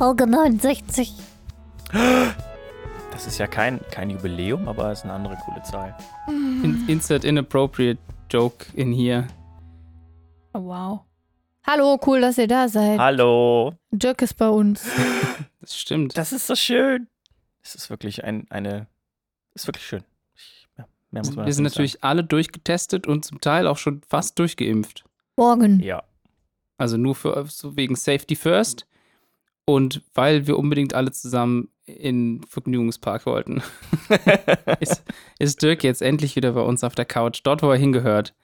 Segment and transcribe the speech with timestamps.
[0.00, 1.12] Folge 69.
[3.12, 5.94] Das ist ja kein, kein Jubiläum, aber es ist eine andere coole Zahl.
[6.26, 8.00] In insert inappropriate
[8.30, 9.28] joke in hier.
[10.54, 11.00] Oh, wow.
[11.66, 12.98] Hallo, cool, dass ihr da seid.
[12.98, 13.74] Hallo.
[13.90, 14.88] Dirk ist bei uns.
[15.60, 16.16] Das stimmt.
[16.16, 17.06] Das ist so schön.
[17.62, 18.86] Es ist wirklich ein, eine.
[19.52, 20.02] Ist wirklich schön.
[20.34, 24.00] Ich, ja, mehr muss man Wir sind natürlich alle durchgetestet und zum Teil auch schon
[24.08, 25.04] fast durchgeimpft.
[25.36, 25.72] Morgen.
[25.72, 25.80] Sagen.
[25.80, 26.02] Ja.
[26.78, 28.86] Also nur für so wegen Safety First
[29.74, 33.62] und weil wir unbedingt alle zusammen in den Vergnügungspark wollten.
[34.80, 35.02] ist,
[35.38, 38.34] ist Dirk jetzt endlich wieder bei uns auf der Couch, dort, wo er hingehört.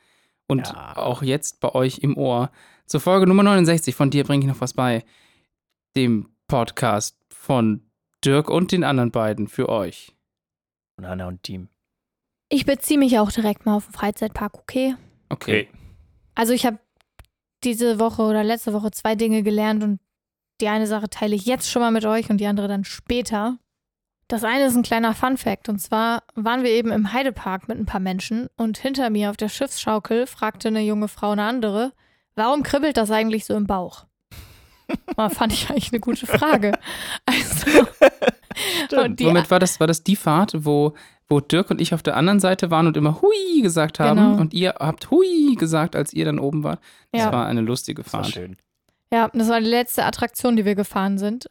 [0.49, 0.97] Und Ja.
[0.97, 2.51] auch jetzt bei euch im Ohr.
[2.87, 5.05] Zur Folge Nummer 69 von dir bringe ich noch was bei.
[5.97, 7.83] Dem Podcast von
[8.25, 10.15] Dirk und den anderen beiden für euch.
[10.97, 11.69] Und Hanna und Team.
[12.49, 14.95] Ich beziehe mich auch direkt mal auf den Freizeitpark, okay?
[15.29, 15.69] Okay.
[16.35, 16.79] Also ich habe
[17.65, 20.01] diese Woche oder letzte Woche zwei Dinge gelernt und
[20.61, 23.59] die eine Sache teile ich jetzt schon mal mit euch und die andere dann später.
[24.29, 27.79] Das eine ist ein kleiner Fun Fact und zwar waren wir eben im Heidepark mit
[27.79, 31.93] ein paar Menschen und hinter mir auf der Schiffsschaukel fragte eine junge Frau eine andere,
[32.35, 34.07] warum kribbelt das eigentlich so im Bauch?
[35.17, 36.73] Mal fand ich eigentlich eine gute Frage.
[38.89, 39.81] Also, und die, Womit war das?
[39.81, 40.95] War das die Fahrt, wo,
[41.29, 44.41] wo Dirk und ich auf der anderen Seite waren und immer Hui gesagt haben Genau.
[44.41, 46.81] und ihr habt Hui gesagt, als ihr dann oben wart?
[47.13, 47.33] Das Ja.
[47.33, 48.33] war eine lustige Das war Fahrt.
[48.33, 48.57] schön.
[49.17, 51.49] Ja, das war die letzte Attraktion, die wir gefahren sind.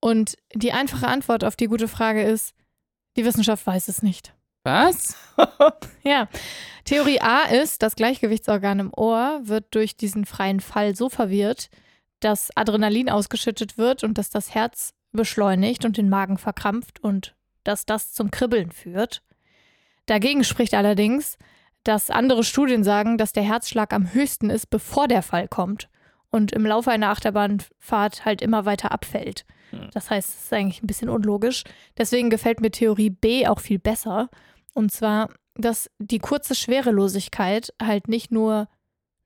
[0.00, 2.52] Und die einfache Antwort auf die gute Frage ist,
[3.16, 4.34] die Wissenschaft weiß es nicht.
[4.64, 5.16] Was?
[6.02, 6.28] Ja,
[6.84, 11.68] Theorie A ist, das Gleichgewichtsorgan im Ohr wird durch diesen freien Fall so verwirrt,
[12.18, 17.86] dass Adrenalin ausgeschüttet wird und dass das Herz beschleunigt und den Magen verkrampft und dass
[17.86, 19.22] das zum Kribbeln führt.
[20.06, 21.38] Dagegen spricht allerdings,
[21.84, 25.88] dass andere Studien sagen, dass der Herzschlag am höchsten ist, bevor der Fall kommt
[26.30, 29.44] und im Laufe einer Achterbahnfahrt halt immer weiter abfällt.
[29.92, 31.64] Das heißt, es ist eigentlich ein bisschen unlogisch.
[31.98, 34.28] Deswegen gefällt mir Theorie B auch viel besser.
[34.74, 38.68] Und zwar, dass die kurze Schwerelosigkeit halt nicht nur,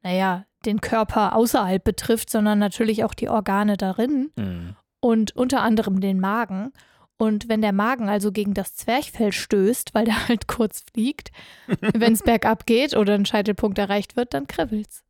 [0.02, 4.76] naja, den Körper außerhalb betrifft, sondern natürlich auch die Organe darin Hm.
[5.00, 6.72] und unter anderem den Magen.
[7.16, 11.30] Und wenn der Magen also gegen das Zwerchfell stößt, weil der halt kurz fliegt,
[11.80, 15.04] wenn es bergab geht oder ein Scheitelpunkt erreicht wird, dann kribbelt's.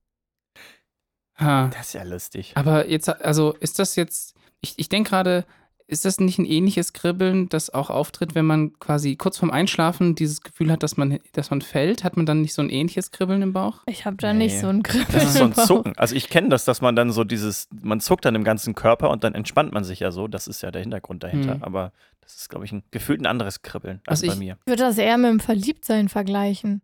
[1.40, 1.68] Ha.
[1.68, 2.52] Das ist ja lustig.
[2.54, 5.44] Aber jetzt, also ist das jetzt, ich, ich denke gerade,
[5.86, 10.14] ist das nicht ein ähnliches Kribbeln, das auch auftritt, wenn man quasi kurz vorm Einschlafen
[10.14, 12.04] dieses Gefühl hat, dass man, dass man fällt?
[12.04, 13.82] Hat man dann nicht so ein ähnliches Kribbeln im Bauch?
[13.86, 14.44] Ich habe da Nee.
[14.44, 15.08] nicht so ein Kribbeln.
[15.12, 15.54] Das ist so ein.
[15.54, 15.94] Zucken.
[15.96, 19.10] Also ich kenne das, dass man dann so dieses, man zuckt dann im ganzen Körper
[19.10, 20.28] und dann entspannt man sich ja so.
[20.28, 21.56] Das ist ja der Hintergrund dahinter.
[21.56, 21.64] Mhm.
[21.64, 24.58] Aber das ist, glaube ich, ein gefühlt ein anderes Kribbeln als Also bei ich- mir.
[24.60, 26.82] Ich würde das eher mit dem Verliebtsein vergleichen.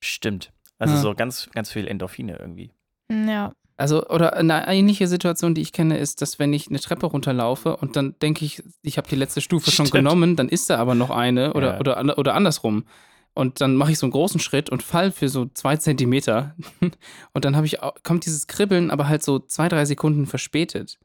[0.00, 0.52] Stimmt.
[0.78, 1.00] Also Ja.
[1.00, 2.70] so ganz, ganz viel Endorphine irgendwie.
[3.10, 3.52] Ja.
[3.82, 7.76] Also, oder eine ähnliche Situation, die ich kenne, ist, dass wenn ich eine Treppe runterlaufe
[7.76, 10.04] und dann denke ich, ich habe die letzte Stufe schon Stimmt.
[10.04, 11.80] genommen, dann ist da aber noch eine oder, Ja.
[11.80, 12.84] oder, oder andersrum.
[13.34, 16.54] Und dann mache ich so einen großen Schritt und fall für so zwei Zentimeter.
[17.32, 20.98] Und dann habe ich, kommt dieses Kribbeln, aber halt so zwei, drei Sekunden verspätet.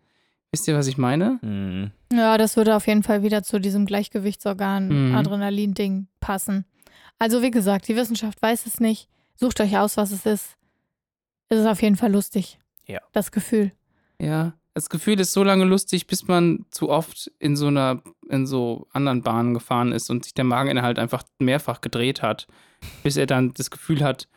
[0.52, 1.40] Wisst ihr, was ich meine?
[1.42, 1.92] Hm.
[2.12, 5.16] Ja, das würde auf jeden Fall wieder zu diesem Gleichgewichtsorgan Mhm.
[5.16, 6.66] Adrenalin-Ding passen.
[7.18, 9.08] Also wie gesagt, die Wissenschaft weiß es nicht.
[9.36, 10.58] Sucht euch aus, was es ist.
[11.50, 12.60] Es ist auf jeden Fall lustig.
[12.88, 13.00] Ja.
[13.14, 13.72] Das Gefühl.
[14.20, 14.54] Ja.
[14.74, 18.88] Das Gefühl ist so lange lustig, bis man zu oft in so einer, in so
[18.94, 22.48] anderen Bahnen gefahren ist und sich der Mageninhalt einfach mehrfach gedreht hat,
[23.04, 24.28] bis er dann das Gefühl hat,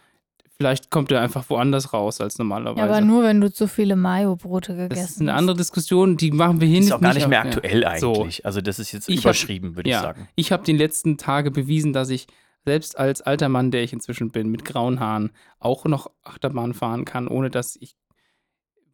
[0.56, 2.78] vielleicht kommt er einfach woanders raus als normalerweise.
[2.80, 5.10] Ja, aber nur, wenn du zu viele Mayo-Brote gegessen das hast.
[5.12, 6.84] ist eine andere Diskussion, die machen wir hin.
[6.84, 8.14] Ist auch gar nicht mehr aktuell So.
[8.22, 8.46] eigentlich.
[8.46, 9.96] Also das ist jetzt Ich hab- überschrieben, würde ja.
[9.98, 10.28] ich sagen.
[10.36, 12.26] Ich habe die letzten Tage bewiesen, dass ich
[12.64, 17.04] selbst als alter Mann, der ich inzwischen bin, mit grauen Haaren, auch noch Achterbahn fahren
[17.04, 17.94] kann, ohne dass ich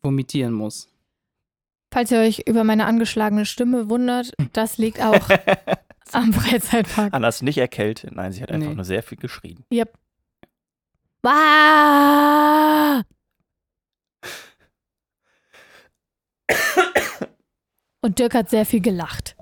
[0.06, 0.88] vomitieren muss.
[1.92, 5.28] Falls ihr euch über meine angeschlagene Stimme wundert, das liegt auch
[6.12, 7.12] am Freizeitpark.
[7.12, 8.12] Anna ist nicht erkältet.
[8.14, 8.74] Nein, sie hat einfach Nee.
[8.74, 9.64] nur sehr viel geschrien.
[9.72, 9.92] Yep.
[11.22, 13.02] Wah!
[18.02, 19.36] Und Dirk hat sehr viel gelacht.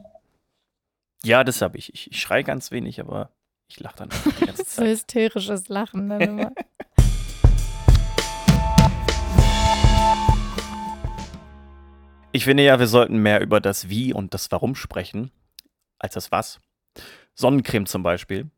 [1.24, 1.92] Ja, das habe ich.
[1.92, 2.10] ich.
[2.10, 3.30] Ich schreie ganz wenig, aber
[3.68, 4.08] ich lache dann
[4.40, 4.86] die ganze So Zeit.
[4.88, 6.52] hysterisches Lachen dann immer.
[12.36, 15.30] Ich finde ja, wir sollten mehr über das Wie und das Warum sprechen,
[16.00, 16.60] als das Was.
[17.36, 18.50] Sonnencreme zum Beispiel.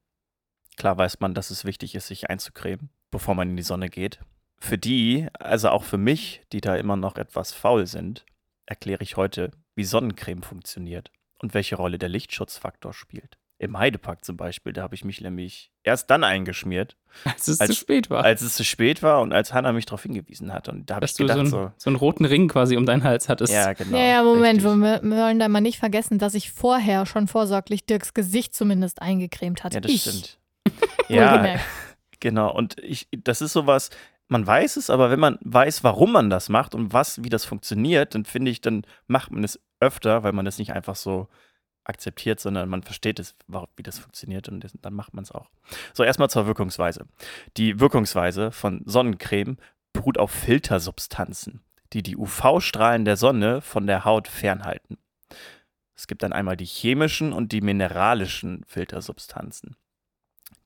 [0.79, 4.21] Klar weiß man, dass es wichtig ist, sich einzucremen, bevor man in die Sonne geht.
[4.59, 8.25] Für die, also auch für mich, die da immer noch etwas faul sind,
[8.65, 13.37] erkläre ich heute, wie Sonnencreme funktioniert und welche Rolle der Lichtschutzfaktor spielt.
[13.59, 17.71] Im Heidepark zum Beispiel, da habe ich mich nämlich erst dann eingeschmiert, Als es Als-
[17.71, 18.25] zu spät war.
[18.25, 20.69] als es zu spät war und als Hannah mich darauf hingewiesen hat.
[20.69, 22.85] Und da habe ich du so, gedacht, ein, so, so einen roten Ring quasi um
[22.85, 23.53] deinen Hals hattest.
[23.53, 23.97] ja, genau.
[23.97, 24.81] ja, ja, Moment, richtig.
[24.81, 29.01] wir, wir wollen da mal nicht vergessen, dass ich vorher schon vorsorglich Dirks Gesicht zumindest
[29.01, 29.77] eingecremt hatte.
[29.77, 30.39] Ja, das ich, stimmt.
[31.09, 31.65] Ja, wohlgemerkt.
[32.21, 32.53] genau.
[32.53, 33.91] Und ich, das ist sowas,
[34.29, 37.45] man weiß es, aber wenn man weiß, warum man das macht und was, wie das
[37.45, 41.29] funktioniert, dann finde ich, dann macht man es öfter, weil man es nicht einfach so
[41.89, 43.35] akzeptiert, sondern man versteht es,
[43.77, 45.49] wie das funktioniert und dann macht man es auch.
[45.95, 47.07] So, erstmal zur Wirkungsweise.
[47.57, 49.57] Die Wirkungsweise von Sonnencreme
[49.93, 51.61] beruht auf Filtersubstanzen,
[51.93, 54.99] die die UV-Strahlen der Sonne von der Haut fernhalten.
[55.95, 59.77] Es gibt dann einmal die chemischen und die mineralischen Filtersubstanzen.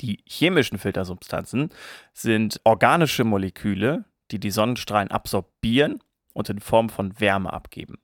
[0.01, 1.71] Die chemischen Filtersubstanzen
[2.13, 6.03] sind organische Moleküle, die die Sonnenstrahlen absorbieren
[6.33, 7.99] und in Form von Wärme abgeben.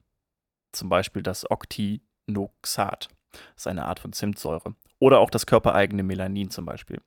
[0.73, 1.51] Zum Beispiel das
[2.27, 3.09] Octinoxat.
[3.33, 4.75] Das ist eine Art von Zimtsäure.
[4.99, 7.01] Oder auch das körpereigene Melanin zum Beispiel.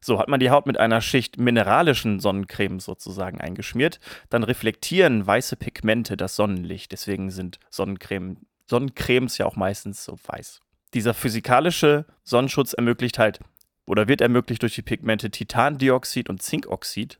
[0.00, 3.98] So, hat man die Haut mit einer Schicht mineralischen Sonnencreme sozusagen eingeschmiert,
[4.28, 6.92] dann reflektieren weiße Pigmente das Sonnenlicht.
[6.92, 8.36] Deswegen sind Sonnencreme,
[8.68, 10.60] Sonnencremes ja auch meistens so weiß.
[10.94, 13.40] Dieser physikalische Sonnenschutz ermöglicht halt
[13.86, 17.18] oder wird ermöglicht durch die Pigmente Titandioxid und Zinkoxid,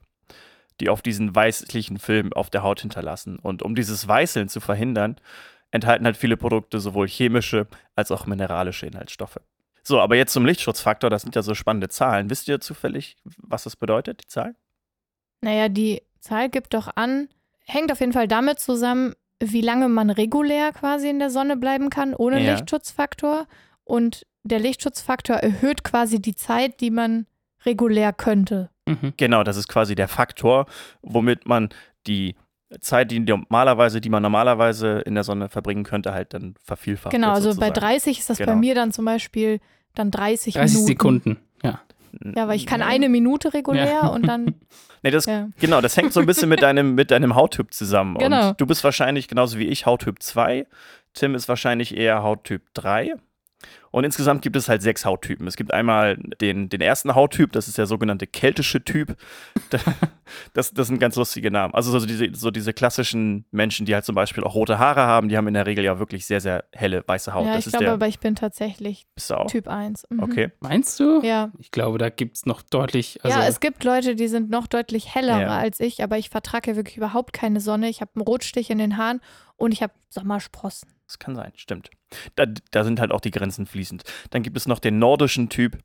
[0.81, 3.39] die auf diesen weißlichen Film auf der Haut hinterlassen.
[3.39, 5.17] Und um dieses Weißeln zu verhindern,
[5.71, 9.39] enthalten halt viele Produkte sowohl chemische als auch mineralische Inhaltsstoffe.
[9.83, 12.29] So, aber jetzt zum Lichtschutzfaktor, das sind ja so spannende Zahlen.
[12.29, 14.55] Wisst ihr zufällig, was das bedeutet, die Zahl?
[15.43, 17.29] Naja, die Zahl gibt doch an,
[17.65, 21.91] hängt auf jeden Fall damit zusammen, wie lange man regulär quasi in der Sonne bleiben
[21.91, 22.53] kann, ohne Ja.
[22.55, 23.47] Lichtschutzfaktor.
[23.85, 27.27] Und der Lichtschutzfaktor erhöht quasi die Zeit, die man
[27.65, 28.71] regulär könnte.
[28.87, 29.13] Mhm.
[29.17, 30.67] Genau, das ist quasi der Faktor,
[31.03, 31.69] womit man
[32.07, 32.35] die
[32.81, 37.13] Zeit, die normalerweise, die man normalerweise in der Sonne verbringen könnte, halt dann vervielfacht.
[37.13, 37.75] genau, also bei sozusagen.
[37.75, 38.57] 30 ist das bei Genau.
[38.59, 39.61] mir dann zum Beispiel
[39.95, 40.87] dann 30, 30 Minuten.
[40.87, 41.37] Sekunden.
[41.63, 41.81] Ja.
[42.35, 44.07] Ja, weil ich kann eine Minute regulär Ja.
[44.09, 44.55] und dann,
[45.03, 45.49] Nee, das, ja.
[45.61, 48.17] Genau, das hängt so ein bisschen mit deinem, mit deinem Hauttyp zusammen.
[48.19, 48.49] Genau.
[48.51, 50.67] Und du bist wahrscheinlich genauso wie ich Hauttyp 2.
[51.13, 53.15] Tim ist wahrscheinlich eher Hauttyp 3.
[53.91, 55.47] Und insgesamt gibt es halt sechs Hauttypen.
[55.47, 59.17] Es gibt einmal den, den ersten Hauttyp, das ist der sogenannte keltische Typ.
[60.57, 61.75] Da- Das, das sind ganz lustige Namen.
[61.75, 65.29] Also so diese, so diese klassischen Menschen, die halt zum Beispiel auch rote Haare haben,
[65.29, 67.45] die haben in der Regel ja wirklich sehr, sehr helle weiße Haut.
[67.47, 67.93] ja, das ich ist glaube der.
[67.95, 69.07] aber, ich bin tatsächlich?
[69.49, 70.07] Typ 1.
[70.11, 70.23] Mhm.
[70.23, 70.53] Okay.
[70.61, 71.21] Meinst du?
[71.23, 71.53] Ja.
[71.59, 73.21] Ich glaube, da gibt es noch deutlich.
[73.23, 75.49] Also, ja, es gibt Leute, die sind noch deutlich heller Ja.
[75.59, 77.89] als ich, aber ich vertrage ja wirklich überhaupt keine Sonne.
[77.89, 79.21] Ich habe einen Rotstich in den Haaren
[79.57, 80.89] und ich habe Sommersprossen.
[81.07, 81.91] Das kann sein, stimmt.
[82.35, 84.03] Da, da sind halt auch die Grenzen fließend.
[84.31, 85.79] Dann gibt es noch den nordischen Typ,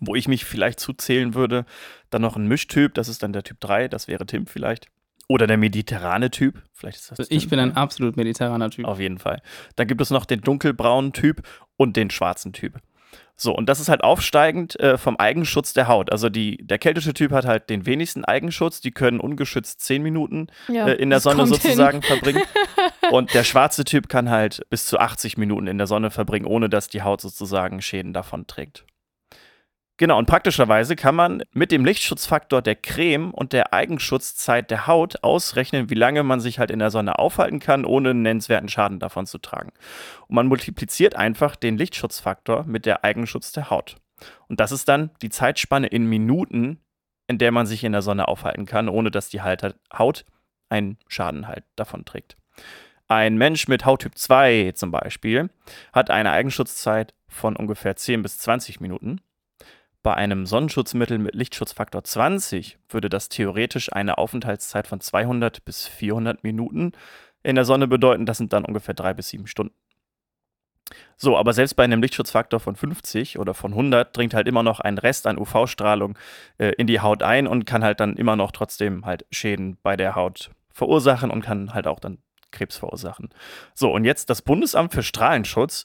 [0.00, 1.64] wo ich mich vielleicht zuzählen würde.
[2.10, 4.88] Dann noch ein Mischtyp, das ist dann der Typ 3, das wäre Tim vielleicht.
[5.28, 7.50] Oder der mediterrane Typ, vielleicht ist das also ich Tim.
[7.50, 8.84] bin ein absolut mediterraner Typ.
[8.84, 9.40] Auf jeden Fall.
[9.76, 12.80] Dann gibt es noch den dunkelbraunen Typ und den schwarzen Typ.
[13.36, 16.12] So, und das ist halt aufsteigend äh, vom Eigenschutz der Haut.
[16.12, 18.82] Also die, der keltische Typ hat halt den wenigsten Eigenschutz.
[18.82, 22.42] Die können ungeschützt 10 Minuten Ja, äh, in der Sonne sozusagen verbringen.
[23.10, 26.68] Und der schwarze Typ kann halt bis zu 80 Minuten in der Sonne verbringen, ohne
[26.68, 28.84] dass die Haut sozusagen Schäden davon trägt.
[30.00, 35.22] Genau, und praktischerweise kann man mit dem Lichtschutzfaktor der Creme und der Eigenschutzzeit der Haut
[35.22, 38.98] ausrechnen, wie lange man sich halt in der Sonne aufhalten kann, ohne einen nennenswerten Schaden
[38.98, 39.72] davon zu tragen.
[40.26, 43.96] Und man multipliziert einfach den Lichtschutzfaktor mit der Eigenschutz der Haut.
[44.48, 46.80] Und das ist dann die Zeitspanne in Minuten,
[47.26, 50.24] in der man sich in der Sonne aufhalten kann, ohne dass die Haut
[50.70, 52.38] einen Schaden halt davon trägt.
[53.06, 55.50] Ein Mensch mit Hauttyp 2 zum Beispiel
[55.92, 59.20] hat eine Eigenschutzzeit von ungefähr 10 bis 20 Minuten.
[60.02, 66.42] Bei einem Sonnenschutzmittel mit Lichtschutzfaktor 20 würde das theoretisch eine Aufenthaltszeit von 200 bis 400
[66.42, 66.92] Minuten
[67.42, 68.24] in der Sonne bedeuten.
[68.24, 69.74] Das sind dann ungefähr drei bis sieben Stunden.
[71.16, 74.80] So, aber selbst bei einem Lichtschutzfaktor von 50 oder von 100 dringt halt immer noch
[74.80, 76.18] ein Rest an UV-Strahlung
[76.58, 79.96] äh, in die Haut ein und kann halt dann immer noch trotzdem halt Schäden bei
[79.96, 82.18] der Haut verursachen und kann halt auch dann
[82.50, 83.28] Krebs verursachen.
[83.74, 85.84] So, und jetzt das Bundesamt für Strahlenschutz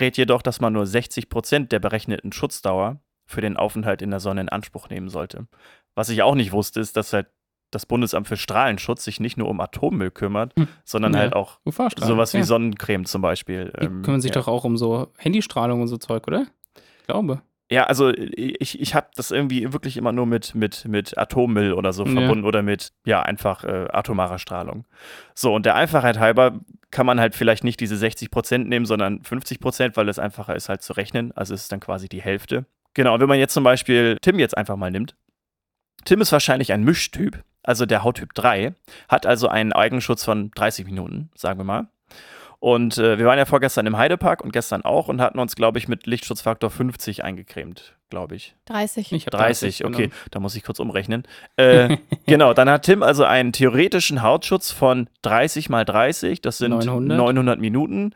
[0.00, 3.00] rät jedoch, dass man nur 60 Prozent der berechneten Schutzdauer
[3.32, 5.46] für den Aufenthalt in der Sonne in Anspruch nehmen sollte.
[5.94, 7.26] Was ich auch nicht wusste, ist, dass halt
[7.70, 10.68] das Bundesamt für Strahlenschutz sich nicht nur um Atommüll kümmert, Hm.
[10.84, 11.20] sondern Ja.
[11.20, 12.44] halt auch sowas wie ja.
[12.44, 13.72] Sonnencreme zum Beispiel.
[13.80, 14.40] Die ähm, kümmern sich ja.
[14.40, 16.46] doch auch um so Handystrahlung und so Zeug, oder?
[16.76, 17.40] Ich glaube.
[17.70, 21.94] Ja, also ich, ich habe das irgendwie wirklich immer nur mit, mit, mit Atommüll oder
[21.94, 24.84] so verbunden oder mit, ja, einfach äh, atomarer Strahlung.
[25.34, 26.60] So, und der Einfachheit halber
[26.90, 30.54] kann man halt vielleicht nicht diese 60 Prozent nehmen, sondern 50 Prozent, weil es einfacher
[30.54, 31.32] ist halt zu rechnen.
[31.34, 32.66] Also es ist dann quasi die Hälfte.
[32.94, 35.14] Genau, und wenn man jetzt zum Beispiel Tim jetzt einfach mal nimmt.
[36.04, 38.74] Tim ist wahrscheinlich ein Mischtyp, also der Hauttyp 3,
[39.08, 41.88] hat also einen Eigenschutz von 30 Minuten, sagen wir mal.
[42.62, 45.78] Und äh, wir waren ja vorgestern im Heidepark und gestern auch und hatten uns, glaube
[45.78, 48.54] ich, mit Lichtschutzfaktor 50 eingecremt, glaube ich.
[48.66, 49.10] 30.
[49.10, 50.12] Ich hab 30, okay, genommen.
[50.30, 51.24] da muss ich kurz umrechnen.
[51.56, 51.96] Äh,
[52.26, 57.18] genau, dann hat Tim also einen theoretischen Hautschutz von 30 mal 30, das sind 900,
[57.18, 57.58] 900.
[57.58, 58.14] Minuten.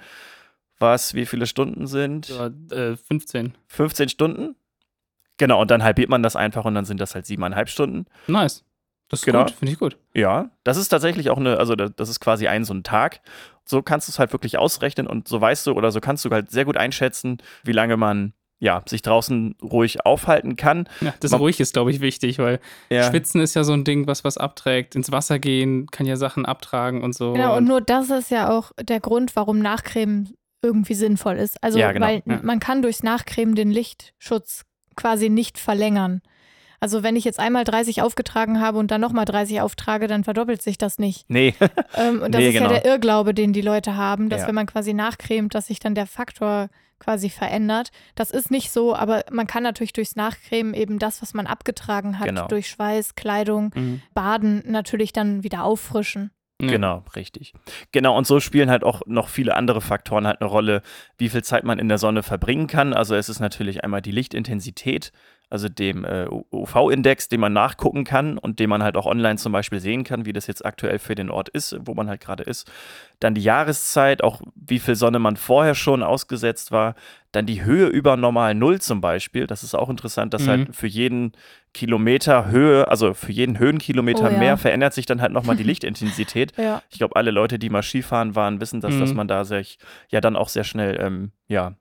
[0.78, 2.28] Was, wie viele Stunden sind?
[2.28, 3.52] Ja, äh, 15.
[3.66, 4.54] 15 Stunden?
[5.38, 8.07] Genau, und dann halbiert man das einfach und dann sind das halt siebeneinhalb Stunden.
[8.26, 8.64] Nice.
[9.09, 9.43] Das ist Genau.
[9.45, 9.97] gut, finde ich gut.
[10.14, 13.21] Ja, das ist tatsächlich auch eine, also da- das ist quasi ein so ein Tag.
[13.64, 16.31] So kannst du es halt wirklich ausrechnen und so weißt du oder so kannst du
[16.31, 20.88] halt sehr gut einschätzen, wie lange man ja sich draußen ruhig aufhalten kann.
[21.02, 22.59] Ja, das Man- ruhig ist, glaube ich, wichtig, weil
[22.90, 24.97] Ja, Schwitzen ist ja so ein Ding, was was abträgt.
[24.97, 27.35] Ins Wasser gehen kann ja Sachen abtragen und so.
[27.35, 31.62] Genau, und nur das ist ja auch der Grund, warum Nachcremen irgendwie sinnvoll ist.
[31.62, 32.40] Also, Ja, genau, weil ja.
[32.43, 34.64] man kann durchs Nachcremen den Lichtschutz
[34.97, 36.23] quasi nicht verlängern.
[36.79, 40.61] Also, wenn ich jetzt einmal 30 aufgetragen habe und dann nochmal 30 auftrage, dann verdoppelt
[40.61, 41.25] sich das nicht.
[41.29, 41.55] nee,
[41.97, 42.71] Ähm, und das Nee, ist genau.
[42.71, 44.49] ja der Irrglaube, den die Leute haben, dass Ja.
[44.49, 47.91] wenn man quasi nachcremt, dass sich dann der Faktor quasi verändert.
[48.15, 52.19] Das ist nicht so, aber man kann natürlich durchs Nachcremen eben das, was man abgetragen
[52.19, 52.47] hat, Genau.
[52.49, 54.03] durch Schweiß, Kleidung, Mhm.
[54.15, 56.31] Baden natürlich dann wieder auffrischen.
[56.61, 56.69] Ja.
[56.69, 57.53] Genau, richtig.
[57.93, 60.81] Genau, und so spielen halt auch noch viele andere Faktoren halt eine Rolle,
[61.19, 62.95] wie viel Zeit man in der Sonne verbringen kann.
[62.95, 65.13] Also es ist natürlich einmal die Lichtintensität,
[65.49, 69.53] also dem äh, UV-Index, den man nachgucken kann und den man halt auch online zum
[69.53, 72.43] Beispiel sehen kann, wie das jetzt aktuell für den Ort ist, wo man halt gerade
[72.43, 72.71] ist.
[73.21, 76.95] Dann die Jahreszeit, auch wie viel Sonne man vorher schon ausgesetzt war.
[77.33, 79.47] Dann die Höhe über normal Null zum Beispiel.
[79.47, 80.49] Das ist auch interessant, dass Mhm.
[80.49, 81.33] halt für jeden
[81.75, 84.38] Kilometer Höhe, also für jeden Höhenkilometer Oh ja.
[84.38, 86.53] mehr verändert sich dann halt nochmal die Lichtintensität.
[86.57, 86.83] Ja.
[86.91, 89.00] Ich glaube, alle Leute, die mal Skifahren waren, wissen, dass, Mhm.
[89.00, 91.75] dass man da sich ja dann auch sehr schnell ähm, ja,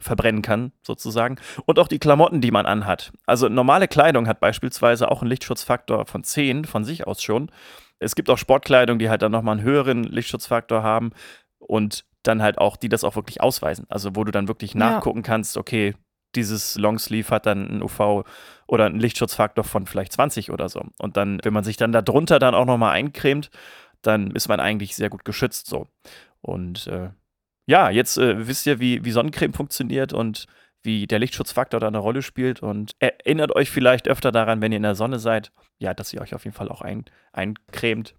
[0.00, 1.36] verbrennen kann, sozusagen.
[1.66, 3.12] Und auch die Klamotten, die man anhat.
[3.26, 7.50] Also normale Kleidung hat beispielsweise auch einen Lichtschutzfaktor von 10 von sich aus schon.
[7.98, 11.10] Es gibt auch Sportkleidung, die halt dann nochmal einen höheren Lichtschutzfaktor haben
[11.58, 13.86] und dann halt auch, die das auch wirklich ausweisen.
[13.88, 14.80] Also wo du dann wirklich Ja.
[14.80, 15.94] nachgucken kannst, okay,
[16.34, 18.24] dieses Longsleeve hat dann einen UV
[18.66, 20.82] oder einen Lichtschutzfaktor von vielleicht 20 oder so.
[20.98, 23.50] Und dann, wenn man sich dann da drunter dann auch nochmal eincremt,
[24.02, 25.88] dann ist man eigentlich sehr gut geschützt so.
[26.40, 27.10] Und äh,
[27.70, 30.46] ja, jetzt äh, wisst ihr, wie, wie Sonnencreme funktioniert und
[30.82, 32.62] wie der Lichtschutzfaktor da eine Rolle spielt.
[32.62, 36.20] Und erinnert euch vielleicht öfter daran, wenn ihr in der Sonne seid, ja, dass ihr
[36.20, 38.14] euch auf jeden Fall auch ein, eincremt.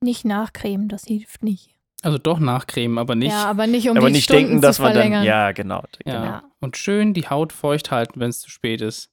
[0.00, 1.70] Nicht nachcremen, das hilft nicht.
[2.02, 3.32] Also doch nachcremen, aber nicht.
[3.32, 5.00] Ja, aber nicht um Aber die nicht Stunden denken, dass zu man dann.
[5.02, 5.24] verlängern.
[5.24, 5.82] Ja, genau.
[6.04, 6.20] Ja.
[6.22, 6.40] genau.
[6.60, 9.10] Und schön die Haut feucht halten, wenn es zu spät ist.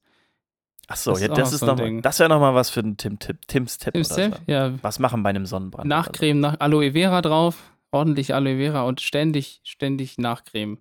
[0.87, 2.97] Ach so, Das ja, das ist so noch mal, das wäre nochmal was für einen
[2.97, 3.95] Tim, Tipp, Tims Tipp.
[3.95, 4.35] Oder du?
[4.35, 4.37] so.
[4.47, 5.87] Ja, Was machen bei einem Sonnenbrand?
[5.87, 10.79] Nachcremen, nach Aloe Vera drauf, ordentlich Aloe Vera und ständig, ständig nachcremen.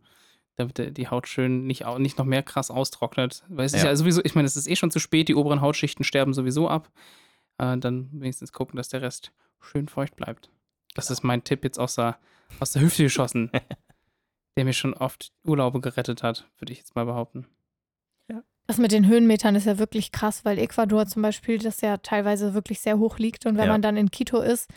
[0.57, 3.45] Damit die Haut schön nicht, nicht noch mehr krass austrocknet.
[3.49, 3.89] Weil es ist Ja.
[3.91, 6.69] ja sowieso, ich meine, es ist eh schon zu spät, die oberen Hautschichten sterben sowieso
[6.69, 6.91] ab.
[7.59, 10.51] Äh, dann wenigstens gucken, dass der Rest schön feucht bleibt.
[10.95, 12.19] Das ist mein Tipp jetzt aus der,
[12.59, 13.51] aus der Hüfte geschossen,
[14.57, 17.47] der mir schon oft Urlaube gerettet hat, würde ich jetzt mal behaupten.
[18.67, 22.55] Das mit den Höhenmetern ist ja wirklich krass, weil Ecuador zum Beispiel das ja teilweise
[22.55, 23.45] wirklich sehr hoch liegt.
[23.47, 23.73] Und wenn Ja.
[23.73, 24.71] man dann in Quito ist,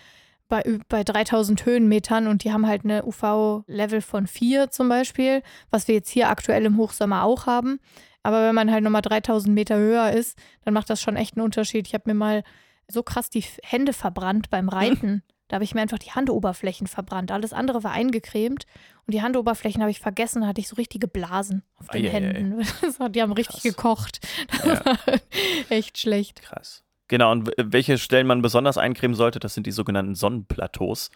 [0.54, 5.42] bei, bei 3000 Höhenmetern und die haben halt eine UV-Level von 4 zum Beispiel,
[5.72, 7.80] was wir jetzt hier aktuell im Hochsommer auch haben.
[8.22, 11.44] Aber wenn man halt nochmal 3000 Meter höher ist, dann macht das schon echt einen
[11.44, 11.88] Unterschied.
[11.88, 12.44] Ich habe mir mal
[12.88, 15.24] so krass die Hände verbrannt beim Reiten.
[15.50, 17.30] Da habe ich mir einfach die Handoberflächen verbrannt.
[17.30, 18.66] Alles andere war eingecremt
[19.06, 22.12] und die Handoberflächen habe ich vergessen, da hatte ich so richtige Blasen auf den Eieiei.
[22.12, 22.66] Händen.
[23.12, 23.64] Die haben richtig Krass.
[23.76, 24.20] gekocht.
[24.50, 24.86] Das Ja.
[24.86, 24.98] war
[25.70, 26.42] echt schlecht.
[26.42, 26.84] Krass.
[27.08, 31.12] Genau, und welche Stellen man besonders eincremen sollte, das sind die sogenannten Sonnenplateaus.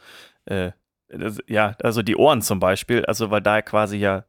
[0.46, 0.72] Äh,
[1.10, 4.25] das, ja, also die Ohren zum Beispiel, also weil da quasi ja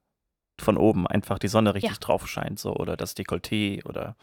[0.60, 1.98] von oben einfach die Sonne richtig Ja.
[2.00, 4.16] drauf scheint, so, oder das Dekolleté oder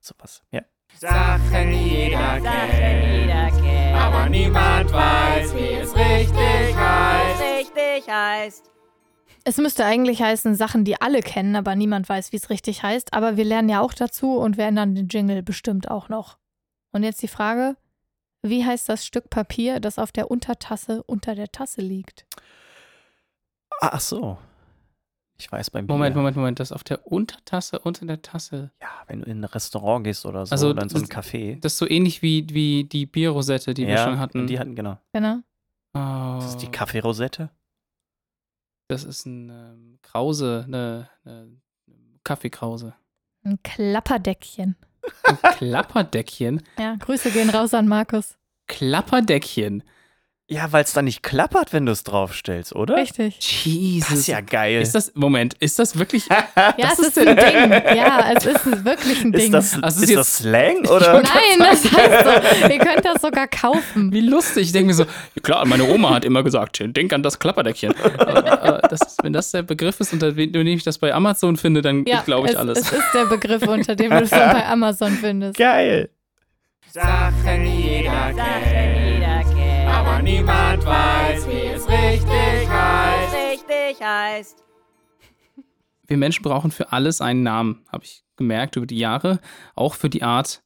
[0.00, 0.42] sowas.
[0.50, 0.62] Ja.
[0.94, 7.42] Sachen jeder kennt, aber niemand weiß, wie es richtig heißt.
[7.58, 8.70] richtig heißt.
[9.44, 13.12] Es müsste eigentlich heißen Sachen, die alle kennen, aber niemand weiß, wie es richtig heißt.
[13.12, 16.38] Aber wir lernen ja auch dazu und wir ändern den Jingle bestimmt auch noch.
[16.96, 17.76] Und jetzt die Frage,
[18.40, 22.24] wie heißt das Stück Papier, das auf der Untertasse unter der Tasse liegt?
[23.82, 24.38] Ah, Ach so.
[25.36, 26.22] Ich weiß beim Moment, Bier.
[26.22, 26.58] Moment, Moment.
[26.58, 28.70] Das auf der Untertasse unter der Tasse.
[28.80, 31.60] Ja, wenn du in ein Restaurant gehst oder so, Also, oder in so ein Café.
[31.60, 34.46] Das ist so ähnlich wie, wie die Bierrosette, die wir ja, schon hatten.
[34.46, 34.96] Die hatten, genau.
[35.12, 35.40] Genau.
[35.92, 37.50] oh, Das ist die Kaffeerosette.
[38.88, 41.58] Das ist ein ähm, Krause, eine, eine
[42.24, 42.94] Kaffeekrause.
[43.44, 44.76] Ein Klapperdeckchen.
[45.56, 46.62] Klapperdeckchen.
[46.78, 48.36] Ja, Grüße gehen raus an Markus.
[48.66, 49.82] Klapperdeckchen.
[50.48, 52.94] Ja, weil es dann nicht klappert, wenn du es draufstellst, oder?
[52.96, 53.64] Richtig.
[53.64, 54.10] Jesus.
[54.10, 54.80] Das ist ja geil.
[54.80, 56.28] Ist das, Moment, ist das wirklich.
[56.78, 57.70] Ja, es ist ein Ding.
[57.96, 59.52] Ja, es ist wirklich ein Ding.
[59.52, 61.14] ist das, Also ist ist das Slang oder?
[61.14, 62.24] Nein, das heißt
[62.62, 62.68] so.
[62.72, 64.12] Ihr könnt das sogar kaufen.
[64.12, 64.64] Wie lustig.
[64.66, 65.04] Ich denke mir so,
[65.42, 67.94] klar, meine Oma hat immer gesagt, denk an das Klapperdeckchen.
[68.18, 71.56] Aber, äh, das ist, wenn das der Begriff ist, unter dem ich das bei Amazon
[71.56, 72.78] finde, dann Ja, glaube ich es, alles.
[72.78, 75.58] Es ist der Begriff, unter dem du es bei Amazon findest.
[75.58, 76.10] Geil.
[76.92, 79.05] Sachen jeder kennt,
[80.22, 83.34] niemand weiß, wie es richtig heißt.
[83.34, 84.64] richtig heißt.
[86.06, 89.40] wir Menschen brauchen für alles einen Namen, habe ich gemerkt über die Jahre,
[89.74, 90.62] auch für die Art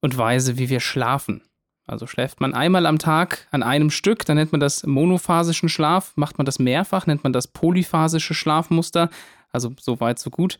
[0.00, 1.42] und Weise, wie wir schlafen.
[1.86, 6.12] Also schläft man einmal am Tag an einem Stück, dann nennt man das monophasischen Schlaf.
[6.16, 9.08] Macht man das mehrfach, nennt man das polyphasische Schlafmuster.
[9.50, 10.58] Also so weit, so gut.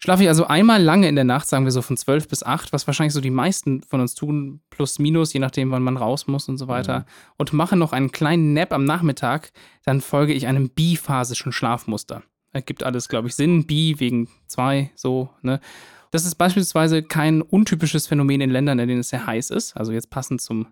[0.00, 2.72] Schlafe ich also einmal lange in der Nacht, sagen wir so von 12 bis 8,
[2.72, 6.28] was wahrscheinlich so die meisten von uns tun, plus minus, je nachdem, wann man raus
[6.28, 7.04] muss und so weiter,
[7.36, 9.50] und mache noch einen kleinen Nap am Nachmittag,
[9.84, 12.22] dann folge ich einem biphasischen Schlafmuster.
[12.52, 13.66] Ergibt alles, glaube ich, Sinn.
[13.66, 15.60] Bi wegen zwei, so, ne?
[16.10, 19.76] Das ist beispielsweise kein untypisches Phänomen in Ländern, in denen es sehr heiß ist.
[19.76, 20.66] Also jetzt passend zum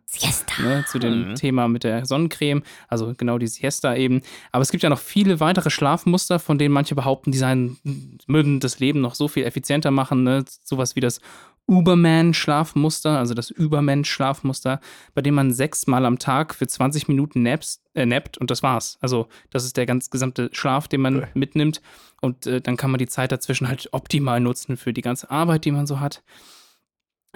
[0.62, 1.34] ne, zu dem Mhm.
[1.34, 4.22] Thema mit der Sonnencreme, also genau die Siesta eben.
[4.52, 7.78] Aber es gibt ja noch viele weitere Schlafmuster, von denen manche behaupten, die seien,
[8.26, 10.22] würden das Leben noch so viel effizienter machen.
[10.24, 10.44] Ne?
[10.64, 11.20] Sowas wie das
[11.66, 14.80] Uberman-Schlafmuster, also das Übermensch-Schlafmuster,
[15.14, 18.98] bei dem man sechsmal am Tag für 20 Minuten naps, äh, nappt und das war's.
[19.00, 21.30] Also das ist der ganz gesamte Schlaf, den man Okay.
[21.34, 21.80] mitnimmt
[22.20, 25.64] und äh, dann kann man die Zeit dazwischen halt optimal nutzen für die ganze Arbeit,
[25.64, 26.22] die man so hat.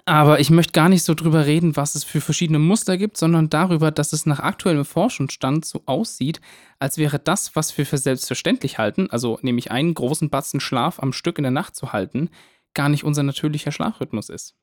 [0.06, 3.50] Aber ich möchte gar nicht so drüber reden, was es für verschiedene Muster gibt, sondern
[3.50, 6.40] darüber, dass es nach aktuellem Forschungsstand so aussieht,
[6.78, 11.12] als wäre das, was wir für selbstverständlich halten, also nämlich einen großen Batzen Schlaf am
[11.12, 12.30] Stück in der Nacht zu halten,
[12.74, 14.56] gar nicht unser natürlicher Schlafrhythmus ist.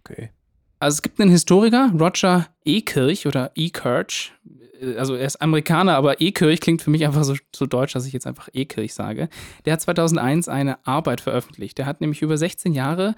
[0.00, 0.30] Okay.
[0.78, 4.32] Also es gibt einen Historiker, Roger Ekirch oder Ekirch,
[4.80, 8.06] äh, also er ist Amerikaner, aber Ekirch klingt für mich einfach so, so deutsch, dass
[8.06, 9.28] ich jetzt einfach Ekirch sage.
[9.64, 11.78] Der hat 2001 eine Arbeit veröffentlicht.
[11.78, 13.14] Der hat nämlich über 16 Jahre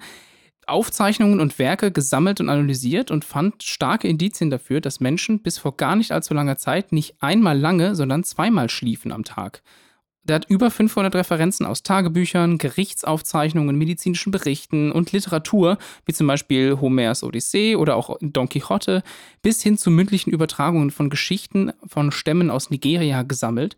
[0.65, 5.75] Aufzeichnungen und Werke gesammelt und analysiert und fand starke Indizien dafür, dass Menschen bis vor
[5.75, 9.61] gar nicht allzu langer Zeit nicht einmal lange, sondern zweimal schliefen am Tag.
[10.25, 16.79] Der hat über 500 Referenzen aus Tagebüchern, Gerichtsaufzeichnungen, medizinischen Berichten und Literatur, wie zum Beispiel
[16.79, 19.03] Homers Odyssee oder auch Don Quixote,
[19.41, 23.75] bis hin zu mündlichen Übertragungen von Geschichten von Stämmen aus Nigeria gesammelt.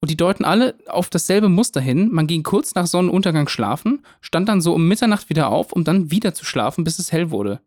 [0.00, 2.10] Und die deuten alle auf dasselbe Muster hin.
[2.12, 6.10] Man ging kurz nach Sonnenuntergang schlafen, stand dann so um Mitternacht wieder auf, um dann
[6.10, 7.60] wieder zu schlafen, bis es hell wurde.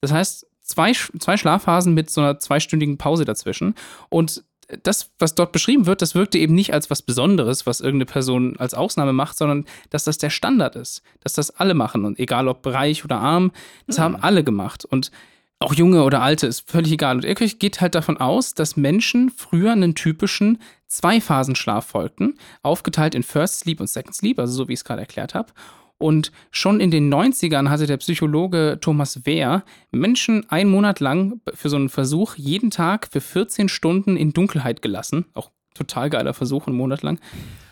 [0.00, 3.74] Das heißt, zwei, zwei Schlafphasen mit so einer zweistündigen Pause dazwischen.
[4.08, 4.44] Und
[4.82, 8.56] das, was dort beschrieben wird, das wirkte eben nicht als was Besonderes, was irgendeine Person
[8.58, 11.02] als Ausnahme macht, sondern dass das der Standard ist.
[11.20, 12.04] Dass das alle machen.
[12.04, 13.52] Und egal ob reich oder arm,
[13.86, 14.84] das haben alle gemacht.
[14.84, 15.10] Und
[15.58, 17.16] auch junge oder alte, ist völlig egal.
[17.16, 23.22] Und Erkirch geht halt davon aus, dass Menschen früher einen typischen Zweiphasenschlaf folgten, aufgeteilt in
[23.22, 25.52] First Sleep und Second Sleep, also so wie ich es gerade erklärt habe.
[25.98, 31.68] Und schon in den 90ern hatte der Psychologe Thomas Wehr Menschen einen Monat lang für
[31.68, 35.26] so einen Versuch jeden Tag für 14 Stunden in Dunkelheit gelassen.
[35.34, 37.20] Auch total geiler Versuch, einen Monat lang.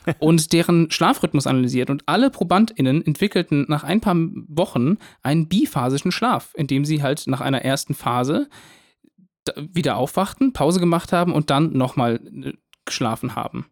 [0.19, 1.91] Und deren Schlafrhythmus analysiert.
[1.91, 7.27] Und alle ProbandInnen entwickelten nach ein paar Wochen einen biphasischen Schlaf, in dem sie halt
[7.27, 8.49] nach einer ersten Phase
[9.57, 12.53] wieder aufwachten, Pause gemacht haben und dann nochmal äh,
[12.85, 13.67] geschlafen haben.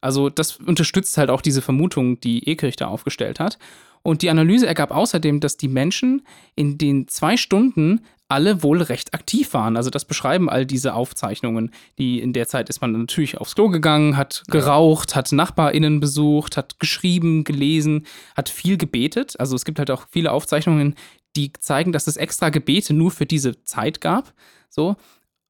[0.00, 3.58] Also das unterstützt halt auch diese Vermutung, die Ekirch da aufgestellt hat.
[4.02, 6.22] Und die Analyse ergab außerdem, dass die Menschen
[6.56, 9.76] in den zwei Stunden alle wohl recht aktiv waren.
[9.76, 11.72] Also das beschreiben all diese Aufzeichnungen.
[11.98, 16.56] Die in der Zeit ist man natürlich aufs Klo gegangen, hat geraucht, hat NachbarInnen besucht,
[16.56, 19.34] hat geschrieben, gelesen, hat viel gebetet.
[19.40, 20.94] Also es gibt halt auch viele Aufzeichnungen,
[21.36, 24.32] die zeigen, dass es extra Gebete nur für diese Zeit gab.
[24.68, 24.96] So.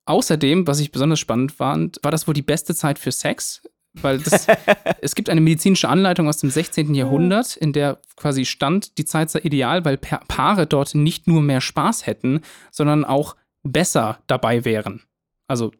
[0.06, 3.62] Außerdem, was ich besonders spannend fand, war das wohl die beste Zeit für Sex,
[3.94, 4.46] weil das,
[5.00, 6.94] es gibt eine medizinische Anleitung aus dem 16.
[6.94, 11.42] Jahrhundert, in der quasi stand, die Zeit sei ideal, weil Pa- Paare dort nicht nur
[11.42, 15.03] mehr Spaß hätten, sondern auch besser dabei wären.
[15.48, 15.72] Also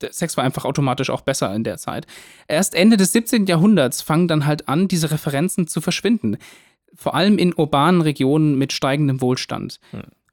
[0.00, 2.06] der Sex war einfach automatisch auch besser in der Zeit.
[2.48, 3.46] Erst Ende des 17.
[3.46, 6.36] Jahrhunderts fangen dann halt an, diese Referenzen zu verschwinden.
[6.94, 9.78] Vor allem in urbanen Regionen mit steigendem Wohlstand.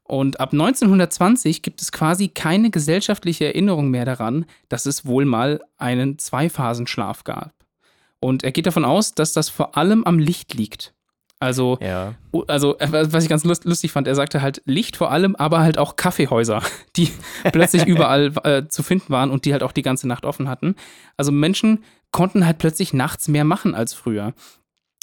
[0.09, 5.61] Und ab 1920 gibt es quasi keine gesellschaftliche Erinnerung mehr daran, dass es wohl mal
[5.77, 7.53] einen Zweiphasenschlaf gab.
[8.19, 10.93] Und er geht davon aus, dass das vor allem am Licht liegt.
[11.41, 12.15] Also, Ja.
[12.47, 15.59] also äh, was ich ganz lust- lustig fand, er sagte halt Licht vor allem, aber
[15.59, 16.61] halt auch Kaffeehäuser,
[16.97, 17.09] die
[17.53, 20.75] plötzlich überall äh, zu finden waren und die halt auch die ganze Nacht offen hatten.
[21.15, 24.33] Also Menschen konnten halt plötzlich nachts mehr machen als früher.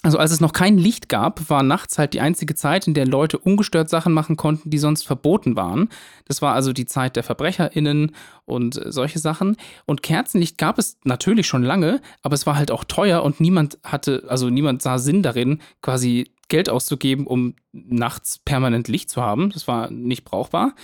[0.06, 3.08] Also als es noch kein Licht gab, war nachts halt die einzige Zeit, in der
[3.08, 5.88] Leute ungestört Sachen machen konnten, die sonst verboten waren.
[6.26, 8.14] Das war also die Zeit der Verbrecherinnen
[8.44, 9.56] und äh, solche Sachen.
[9.84, 13.78] Und Kerzenlicht gab es natürlich schon lange, aber es war halt auch teuer und niemand
[13.82, 19.50] hatte, also niemand sah Sinn darin, quasi Geld auszugeben, um nachts permanent Licht zu haben.
[19.50, 20.76] Das war nicht brauchbar.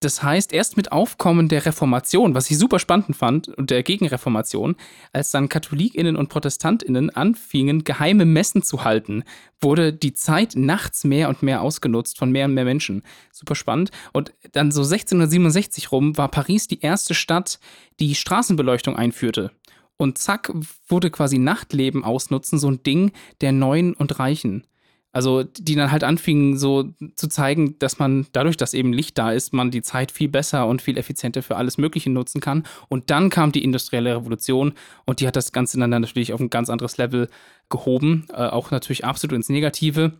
[0.00, 4.76] Das heißt, erst mit Aufkommen der Reformation, was ich super spannend fand, und der Gegenreformation,
[5.12, 9.24] als dann KatholikInnen und ProtestantInnen anfingen, geheime Messen zu halten,
[9.60, 13.02] wurde die Zeit nachts mehr und mehr ausgenutzt von mehr und mehr Menschen.
[13.32, 13.90] Super spannend.
[14.12, 17.58] Und dann so 1667 rum war Paris die erste Stadt,
[17.98, 19.50] die Straßenbeleuchtung einführte.
[19.96, 20.52] Und zack,
[20.86, 24.64] wurde quasi Nachtleben ausnutzen, so ein Ding der Neuen und Reichen.
[25.10, 29.32] Also die dann halt anfingen so zu zeigen, dass man dadurch, dass eben Licht da
[29.32, 32.64] ist, man die Zeit viel besser und viel effizienter für alles Mögliche nutzen kann.
[32.88, 34.74] Und dann kam die industrielle Revolution
[35.06, 37.28] und die hat das Ganze dann natürlich auf ein ganz anderes Level
[37.70, 40.12] gehoben, äh, auch natürlich absolut ins Negative.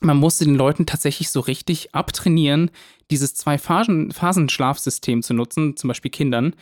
[0.00, 2.70] Man musste den Leuten tatsächlich so richtig abtrainieren,
[3.10, 6.56] dieses Zwei-Phasen-Schlafsystem zu nutzen, zum Beispiel Kindern,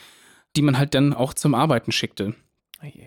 [0.56, 2.34] die man halt dann auch zum Arbeiten schickte.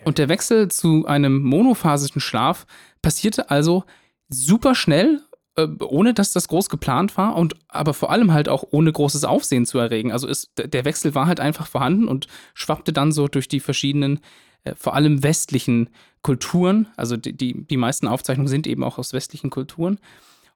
[0.06, 2.66] Und der Wechsel zu einem monophasischen Schlaf
[3.02, 3.84] passierte also
[4.30, 5.22] super schnell,
[5.56, 9.24] äh, ohne dass das groß geplant war und aber vor allem halt auch ohne großes
[9.24, 10.12] Aufsehen zu erregen.
[10.12, 14.20] Also ist, der Wechsel war halt einfach vorhanden und schwappte dann so durch die verschiedenen,
[14.64, 15.90] äh, vor allem westlichen
[16.22, 16.88] Kulturen.
[16.98, 20.00] Also die, die, die meisten Aufzeichnungen sind eben auch aus westlichen Kulturen.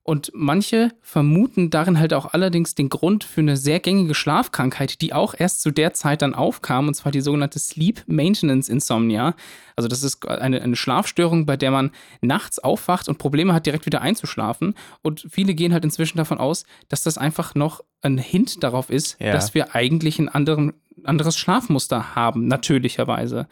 [0.09, 5.13] Und manche vermuten darin halt auch allerdings den Grund für eine sehr gängige Schlafkrankheit, die
[5.13, 9.35] auch erst zu der Zeit dann aufkam, und zwar die sogenannte Sleep Maintenance Insomnia.
[9.75, 11.91] Also das ist eine, eine Schlafstörung, bei der man
[12.21, 14.73] nachts aufwacht und Probleme hat, direkt wieder einzuschlafen.
[15.03, 19.15] Und viele gehen halt inzwischen davon aus, dass das einfach noch ein Hint darauf ist,
[19.19, 19.31] ja.
[19.31, 23.47] dass wir eigentlich ein anderen, anderes Schlafmuster haben, natürlicherweise.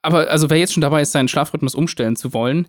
[0.00, 2.68] Aber also wer jetzt schon dabei ist, seinen Schlafrhythmus umstellen zu wollen,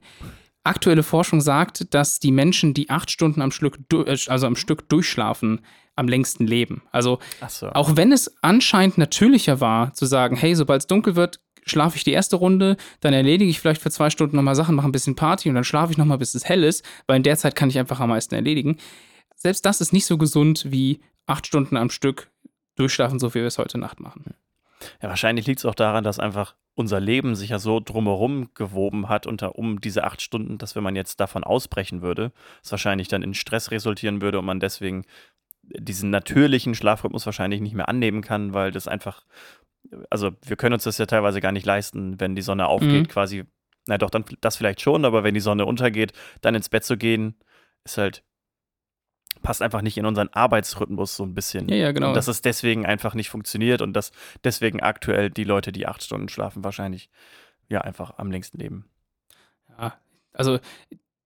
[0.64, 4.88] Aktuelle Forschung sagt, dass die Menschen, die acht Stunden am Stück, äh, also am Stück
[4.90, 5.62] durchschlafen,
[5.96, 6.84] am längsten leben.
[6.92, 7.20] Also
[7.50, 7.70] so.
[7.72, 12.04] auch wenn es anscheinend natürlicher war, zu sagen, hey, sobald es dunkel wird, schlafe ich
[12.04, 15.16] die erste Runde, dann erledige ich vielleicht für zwei Stunden nochmal Sachen, mache ein bisschen
[15.16, 17.70] Party und dann schlafe ich nochmal, bis es hell ist, weil in der Zeit kann
[17.70, 18.78] ich einfach am meisten erledigen.
[19.36, 22.30] Selbst das ist nicht so gesund wie acht Stunden am Stück
[22.76, 24.34] durchschlafen, so wie wir es heute Nacht machen.
[25.02, 29.10] Ja, wahrscheinlich liegt es auch daran, dass einfach unser Leben sich ja so drumherum gewoben
[29.10, 32.32] hat unter um diese acht Stunden, dass wenn man jetzt davon ausbrechen würde,
[32.64, 35.06] es wahrscheinlich dann in Stress resultieren würde und man deswegen
[35.64, 39.26] diesen natürlichen Schlafrhythmus wahrscheinlich nicht mehr annehmen kann, weil das einfach,
[40.10, 43.08] also wir können uns das ja teilweise gar nicht leisten, wenn die Sonne aufgeht, mhm.
[43.08, 43.44] quasi,
[43.88, 46.98] na doch, dann das vielleicht schon, aber wenn die Sonne untergeht, dann ins Bett zu
[46.98, 47.36] gehen,
[47.84, 48.24] ist halt
[49.42, 51.70] passt einfach nicht in unseren Arbeitsrhythmus so ein bisschen.
[51.70, 52.10] Ja, ja, genau.
[52.10, 54.12] Und dass es deswegen einfach nicht funktioniert und dass
[54.44, 57.10] deswegen aktuell die Leute, die acht Stunden schlafen, wahrscheinlich
[57.70, 58.86] ja einfach am längsten leben.
[59.78, 59.94] Ja,
[60.34, 60.60] also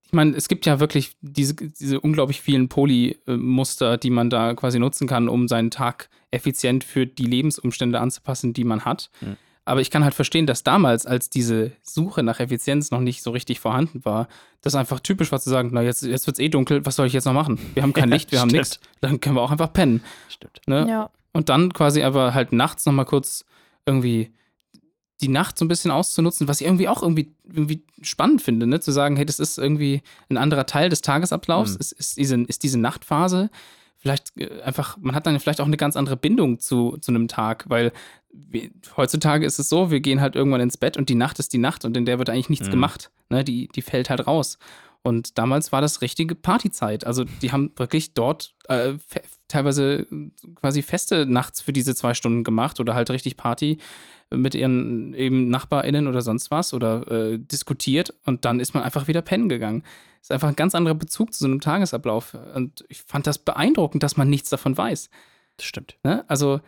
[0.06, 4.80] ich meine, es gibt ja wirklich diese, diese unglaublich vielen Polymuster, die man da quasi
[4.80, 9.10] nutzen kann, um seinen Tag effizient für die Lebensumstände anzupassen, die man hat.
[9.22, 9.38] Mhm.
[9.66, 13.32] Aber ich kann halt verstehen, dass damals, als diese Suche nach Effizienz noch nicht so
[13.32, 14.28] richtig vorhanden war,
[14.62, 17.08] das einfach typisch war zu sagen, na jetzt, jetzt wird es eh dunkel, was soll
[17.08, 17.60] ich jetzt noch machen?
[17.74, 20.04] Wir haben kein Licht, wir haben nichts, dann können wir auch einfach pennen.
[20.30, 20.62] Stimmt.
[20.68, 20.86] Ne?
[20.88, 21.10] Ja.
[21.34, 23.44] Und dann quasi aber halt nachts nochmal kurz
[23.88, 24.32] irgendwie
[25.22, 28.80] die Nacht so ein bisschen auszunutzen, was ich irgendwie auch irgendwie, irgendwie spannend finde, ne?
[28.82, 31.80] zu sagen, hey, das ist irgendwie ein anderer Teil des Tagesablaufs, mhm.
[31.80, 33.50] ist, ist, diese, ist diese Nachtphase
[34.06, 37.28] vielleicht äh, einfach, man hat dann vielleicht auch eine ganz andere Bindung zu, zu einem
[37.28, 37.92] Tag, weil
[38.32, 41.54] wir, heutzutage ist es so, wir gehen halt irgendwann ins Bett und die Nacht ist
[41.54, 42.74] die Nacht und in der wird eigentlich nichts mhm.
[42.74, 43.10] gemacht.
[43.30, 43.44] Ne?
[43.44, 44.60] Die, die fällt halt raus.
[45.06, 47.06] Und damals war das richtige Partyzeit.
[47.06, 48.94] Also die haben wirklich dort äh,
[49.48, 50.08] teilweise
[50.56, 53.78] quasi Feste nachts für diese zwei Stunden gemacht oder halt richtig Party
[54.32, 59.08] mit ihren eben NachbarInnen oder sonst was oder äh, diskutiert und dann ist man einfach
[59.08, 59.84] wieder pennen gegangen
[60.26, 62.36] ist einfach ein ganz anderer Bezug zu so einem Tagesablauf.
[62.56, 65.12] Und ich fand das beeindruckend, dass man nichts davon weiß.
[65.58, 65.98] Das stimmt.
[66.04, 66.26] Ne?
[66.28, 66.62] Also,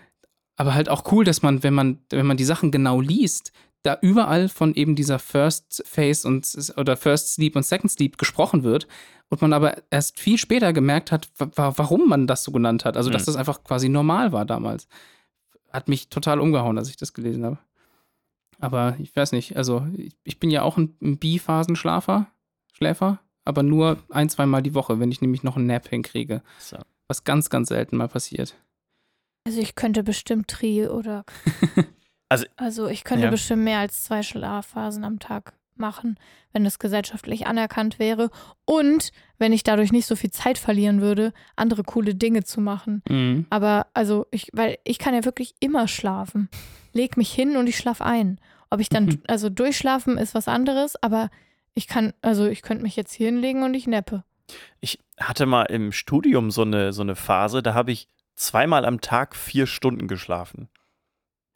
[0.58, 3.52] aber halt auch cool, dass man, wenn man, wenn man die Sachen genau liest,
[3.88, 6.48] da überall von eben dieser First Phase und
[6.78, 8.88] oder First Sleep und Second Sleep gesprochen wird
[9.30, 12.98] und man aber erst viel später gemerkt hat, warum man das so genannt hat.
[12.98, 13.28] Also, dass mhm.
[13.28, 14.88] das einfach quasi normal war damals.
[15.72, 17.58] Hat mich total umgehauen, als ich das gelesen habe.
[18.60, 19.86] Aber ich weiß nicht, also
[20.24, 22.28] ich, bin ja auch ein, ein Biphasenschlafer,
[22.74, 26.42] Schläfer aber nur ein, zweimal die Woche, wenn ich nämlich noch einen Nap hinkriege.
[26.60, 26.78] So.
[27.08, 28.56] Was ganz, ganz selten mal passiert.
[29.48, 31.24] Also ich könnte bestimmt Tri oder.
[32.30, 33.32] also, also ich könnte ja.
[33.32, 36.18] bestimmt mehr als zwei Schlafphasen am Tag machen,
[36.54, 38.30] wenn es gesellschaftlich anerkannt wäre
[38.66, 43.04] und wenn ich dadurch nicht so viel Zeit verlieren würde, andere coole Dinge zu machen.
[43.08, 43.46] Mhm.
[43.50, 46.50] Aber also ich, weil ich kann ja wirklich immer schlafen.
[46.94, 48.40] Leg mich hin und ich schlaf ein.
[48.70, 51.30] Ob ich dann, also durchschlafen ist was anderes, aber
[51.76, 54.24] Ich kann, also ich könnte mich jetzt hier hinlegen und ich neppe.
[54.80, 59.00] Ich hatte mal im Studium so eine, so eine Phase, da habe ich zweimal am
[59.00, 60.70] Tag vier Stunden geschlafen.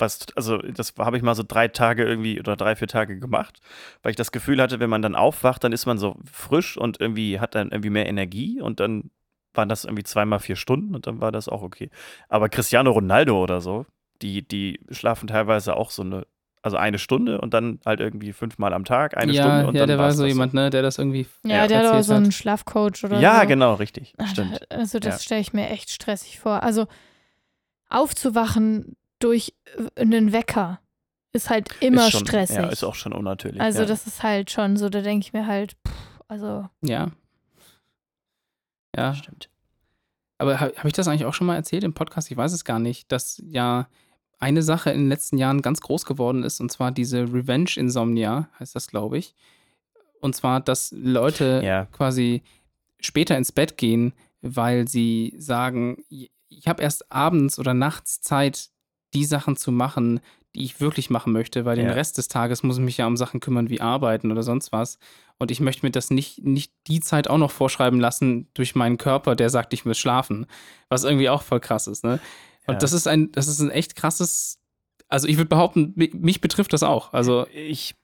[0.02, 3.60] Was, also das habe ich mal so drei Tage irgendwie oder drei, vier Tage gemacht,
[4.04, 7.00] weil ich das Gefühl hatte, wenn man dann aufwacht, dann ist man so frisch und
[7.00, 9.12] irgendwie hat dann irgendwie mehr Energie und dann
[9.54, 11.90] waren das irgendwie zweimal vier Stunden und dann war das auch okay.
[12.30, 13.86] Aber Cristiano Ronaldo oder so,
[14.22, 16.26] die, die schlafen teilweise auch so eine,
[16.62, 19.82] also eine Stunde und dann halt irgendwie fünfmal am Tag, eine ja, Stunde und ja,
[19.82, 21.26] dann der war so jemand, ne, der das irgendwie.
[21.46, 22.34] Ja, Ja, der hat auch erzählt so einen hat.
[22.34, 23.48] Schlafcoach oder Ja, so.
[23.48, 24.14] genau, richtig.
[24.18, 24.72] Ah, Stimmt.
[24.72, 25.20] Also das Ja.
[25.26, 26.64] stelle ich mir echt stressig vor.
[26.64, 26.88] Also
[27.90, 29.53] aufzuwachen durch
[29.95, 30.79] äh, einen Wecker
[31.34, 32.57] ist halt immer ist schon, stressig.
[32.57, 33.62] Ja, ist auch schon unnatürlich.
[33.62, 33.86] also ja.
[33.86, 35.93] das ist halt schon so, da denke ich mir halt, pff,
[36.27, 37.12] also Ja.
[38.95, 39.49] Ja, stimmt.
[40.38, 42.29] aber habe hab ich das eigentlich auch schon mal erzählt im Podcast?
[42.29, 43.88] Ich weiß es gar nicht, dass ja
[44.39, 48.49] eine Sache in den letzten Jahren ganz groß geworden ist, und zwar diese Revenge Insomnia,
[48.60, 49.36] heißt das, glaube ich.
[50.19, 51.86] Und zwar, dass Leute Ja.
[51.86, 52.41] quasi
[52.99, 58.70] später ins Bett gehen, weil sie sagen, ich habe erst abends oder nachts Zeit,
[59.13, 60.19] die Sachen zu machen,
[60.56, 61.93] die ich wirklich machen möchte, weil den Ja.
[61.93, 65.00] Rest des Tages muss ich mich ja um Sachen kümmern wie Arbeiten oder sonst was.
[65.38, 68.97] Und ich möchte mir das nicht, nicht die Zeit auch noch vorschreiben lassen durch meinen
[68.97, 70.45] Körper, der sagt, ich muss schlafen.
[70.89, 72.19] Was irgendwie auch voll krass ist, ne?
[72.67, 72.80] Und Ja.
[72.80, 74.60] das ist ein, das ist ein echt krasses,
[75.08, 77.12] also ich würde behaupten, mi- mich betrifft das auch.
[77.13, 77.95] Also Ich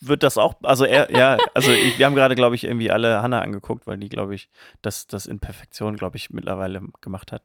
[0.00, 3.22] würde das auch, also er, ja, also ich, wir haben gerade, glaube ich, irgendwie alle
[3.22, 4.48] Hannah angeguckt, weil die, glaube ich,
[4.82, 7.42] das, das in Perfektion, glaube ich, mittlerweile gemacht hat,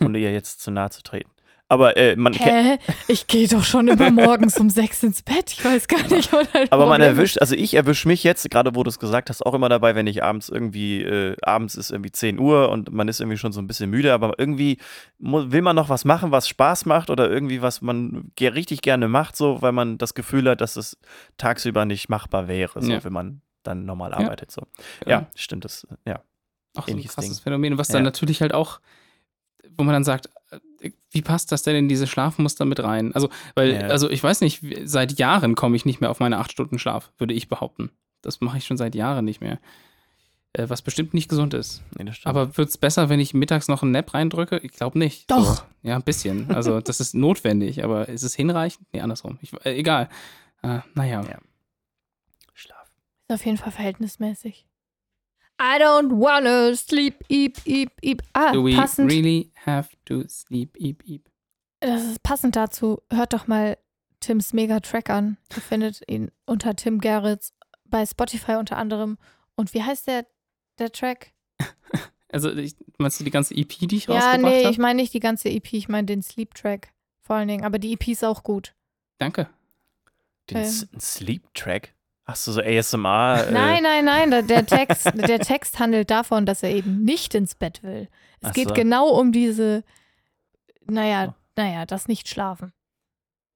[0.00, 1.30] ohne ihr jetzt zu nahe zu treten.
[1.70, 2.78] Aber äh, man hä?
[3.08, 5.52] Ich gehe doch schon immer morgens um sechs ins Bett.
[5.52, 8.74] Ich weiß gar nicht, wo dein Aber man erwischt, also ich erwische mich jetzt, gerade
[8.74, 11.90] wo du es gesagt hast, auch immer dabei, wenn ich abends irgendwie, äh, abends ist
[11.90, 14.78] irgendwie 10 Uhr und man ist irgendwie schon so ein bisschen müde, aber irgendwie
[15.18, 19.36] will man noch was machen, was Spaß macht oder irgendwie was man richtig gerne macht,
[19.36, 20.96] so, weil man das Gefühl hat, dass es
[21.36, 23.04] tagsüber nicht machbar wäre, so, Ja.
[23.04, 24.18] wenn man dann normal Ja.
[24.18, 24.50] arbeitet.
[24.50, 24.62] So.
[25.06, 26.22] Ja, stimmt, das, ja.
[26.76, 27.42] Auch so ein krasses Ding.
[27.42, 28.04] Phänomen, was dann Ja.
[28.04, 28.80] natürlich halt auch,
[29.76, 30.30] wo man dann sagt,
[31.10, 33.14] wie passt das denn in diese Schlafmuster mit rein?
[33.14, 33.80] Also, weil, Ja.
[33.88, 37.10] also ich weiß nicht, seit Jahren komme ich nicht mehr auf meine acht Stunden Schlaf,
[37.18, 37.90] würde ich behaupten.
[38.22, 39.58] Das mache ich schon seit Jahren nicht mehr.
[40.54, 41.82] Äh, was bestimmt nicht gesund ist.
[41.96, 42.34] Nee, das stimmt.
[42.34, 44.58] Aber wird es besser, wenn ich mittags noch einen Nap reindrücke?
[44.62, 45.30] Ich glaube nicht.
[45.30, 45.56] Doch.
[45.56, 46.50] So, ja, ein bisschen.
[46.50, 48.86] Also, das ist notwendig, aber ist es hinreichend?
[48.92, 49.38] Nee, andersrum.
[49.42, 50.08] Ich, äh, egal.
[50.62, 51.22] Äh, naja.
[51.22, 51.38] Ja.
[52.54, 52.90] Schlaf.
[53.28, 54.66] Ist auf jeden Fall verhältnismäßig.
[55.60, 58.22] I don't wanna sleep, eep, eep, eep.
[58.34, 61.28] Ah, Do we passend, really have to sleep, eep, eep?
[61.80, 63.00] das ist passend dazu.
[63.12, 63.76] Hört doch mal
[64.20, 65.36] Tims Mega-Track an.
[65.54, 67.52] Ihr findet ihn unter Tim Gerritz
[67.84, 69.16] bei Spotify unter anderem.
[69.56, 70.26] Und wie heißt der,
[70.78, 71.32] der Track?
[72.30, 74.70] Also, ich, meinst du die ganze EP, die ich Ja, rausgebracht nee, habe?
[74.72, 76.92] ich meine nicht die ganze EP, ich meine den Sleep-Track
[77.22, 77.64] vor allen Dingen.
[77.64, 78.74] Aber die EP ist auch gut.
[79.16, 79.48] Danke.
[80.50, 80.88] Den Ähm.
[81.00, 81.94] Sleep-Track?
[82.28, 83.46] Hast du so ASMR?
[83.48, 87.34] äh, Nein, nein, nein, der- der Text, der Text handelt davon, dass er eben nicht
[87.34, 88.08] ins Bett will.
[88.40, 88.74] Es Ach geht so.
[88.74, 89.82] genau um diese,
[90.86, 91.34] naja, Oh.
[91.56, 92.72] naja, das Nicht-Schlafen.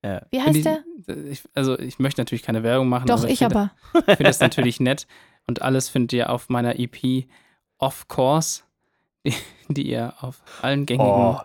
[0.03, 0.23] Ja.
[0.31, 0.83] Wie heißt der?
[1.07, 3.07] Find Ich, ich, also, ich möchte natürlich keine Werbung machen.
[3.07, 3.71] Doch, aber ich finde, aber.
[3.99, 5.07] Ich finde das natürlich nett.
[5.47, 7.27] Und alles findet ihr auf meiner EP
[7.79, 8.63] Of Course,
[9.27, 9.35] die,
[9.69, 11.11] die ihr auf allen gängigen.
[11.13, 11.41] Oh.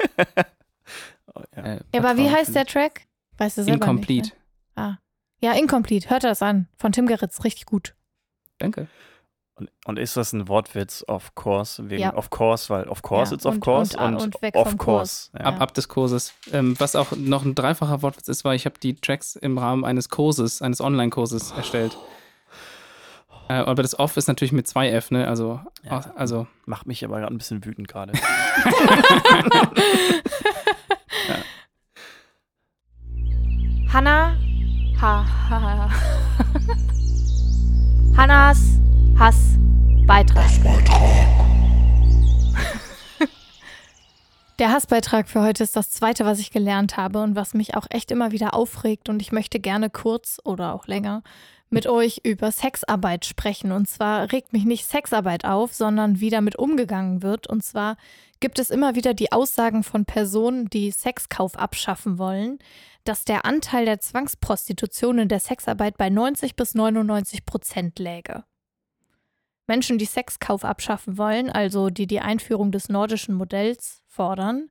[1.34, 1.62] oh ja.
[1.74, 2.66] Äh, aber wie heißt der.
[2.66, 3.02] Track?
[3.38, 4.28] Weißt du selber Incomplete.
[4.28, 4.36] nicht.
[4.76, 4.82] Ne?
[4.82, 4.98] Ah.
[5.40, 6.08] Ja, Incomplete.
[6.10, 6.68] Hört das an.
[6.76, 7.44] Von Tim Geritz.
[7.44, 7.94] Richtig gut.
[8.58, 8.88] Danke.
[9.56, 11.88] Und, und ist das ein Wortwitz, of course?
[11.88, 12.14] Wegen Ja.
[12.16, 14.76] of course, weil of course Ja, it's of und- course und- und, und weg of
[14.78, 15.30] course.
[15.38, 15.44] Ja.
[15.44, 16.32] Ab, ab des Kurses.
[16.52, 19.84] Ähm, was auch noch ein dreifacher Wortwitz ist, war, ich habe die Tracks im Rahmen
[19.84, 21.96] eines Kurses, eines Online-Kurses erstellt.
[23.48, 25.28] Äh, aber das Off ist natürlich mit zwei F, ne?
[25.28, 26.00] Also, Ja.
[26.16, 28.12] also Macht mich aber gerade ein bisschen wütend gerade.
[33.92, 34.36] Hanna.
[35.00, 35.90] Ha, ha, ha.
[38.16, 38.80] Hannas
[39.18, 40.44] Hassbeitrag.
[44.60, 47.86] Der Hassbeitrag für heute ist das zweite, was ich gelernt habe und was mich auch
[47.90, 49.08] echt immer wieder aufregt.
[49.08, 51.22] Und ich möchte gerne kurz oder auch länger
[51.70, 53.72] mit euch über Sexarbeit sprechen.
[53.72, 57.46] Und zwar regt mich nicht Sexarbeit auf, sondern wie damit umgegangen wird.
[57.46, 57.96] Und zwar
[58.40, 62.58] gibt es immer wieder die Aussagen von Personen, die Sexkauf abschaffen wollen,
[63.04, 68.44] dass der Anteil der Zwangsprostitution in der Sexarbeit bei 90 bis 99 Prozent läge.
[69.66, 74.68] Menschen, die Sexkauf abschaffen wollen, also die die Einführung des nordischen Modells fordern,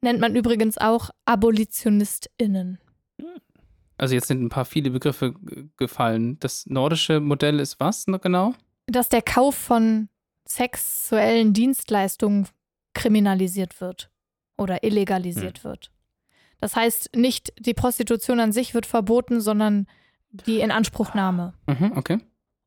[0.00, 2.78] nennt man übrigens auch AbolitionistInnen.
[3.96, 5.34] Also jetzt sind ein paar viele Begriffe
[5.76, 6.38] gefallen.
[6.40, 8.54] Das nordische Modell ist was genau?
[8.86, 10.08] Dass der Kauf von
[10.46, 12.48] sexuellen Dienstleistungen
[12.92, 14.10] kriminalisiert wird
[14.56, 15.90] oder illegalisiert wird.
[16.60, 19.86] Das heißt, nicht die Prostitution an sich wird verboten, sondern
[20.30, 21.54] die Inanspruchnahme.
[21.66, 22.18] Mhm, okay.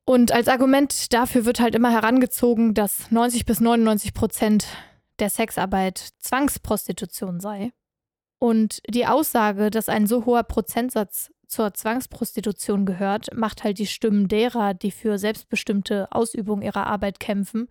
[0.05, 4.67] Und als Argument dafür wird halt immer herangezogen, dass 90 bis 99 Prozent
[5.19, 7.71] der Sexarbeit Zwangsprostitution sei.
[8.39, 14.27] Und die Aussage, dass ein so hoher Prozentsatz zur Zwangsprostitution gehört, macht halt die Stimmen
[14.27, 17.69] derer, die für selbstbestimmte Ausübung ihrer Arbeit kämpfen,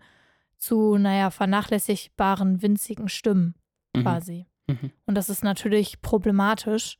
[0.57, 3.55] zu, naja, vernachlässigbaren, winzigen Stimmen
[3.97, 4.01] Mhm.
[4.01, 4.45] quasi.
[4.67, 4.91] Mhm.
[5.05, 6.97] Und das ist natürlich problematisch.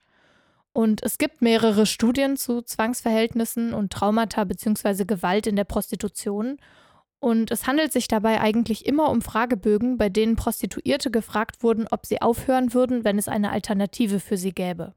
[0.74, 5.06] Und es gibt mehrere Studien zu Zwangsverhältnissen und Traumata bzw.
[5.06, 6.58] Gewalt in der Prostitution.
[7.20, 12.06] Und es handelt sich dabei eigentlich immer um Fragebögen, bei denen Prostituierte gefragt wurden, ob
[12.06, 14.94] sie aufhören würden, wenn es eine Alternative für sie gäbe.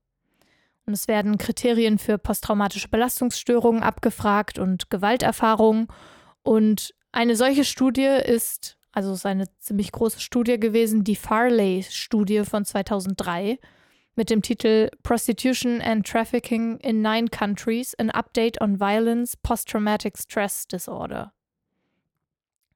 [0.87, 5.88] Und es werden Kriterien für posttraumatische Belastungsstörungen abgefragt und Gewalterfahrungen.
[6.42, 12.44] Und eine solche Studie ist, also es ist eine ziemlich große Studie gewesen, die Farley-Studie
[12.44, 13.59] von 2003
[14.16, 20.66] mit dem Titel Prostitution and Trafficking in Nine Countries, an Update on Violence, Post-Traumatic Stress
[20.66, 21.33] Disorder.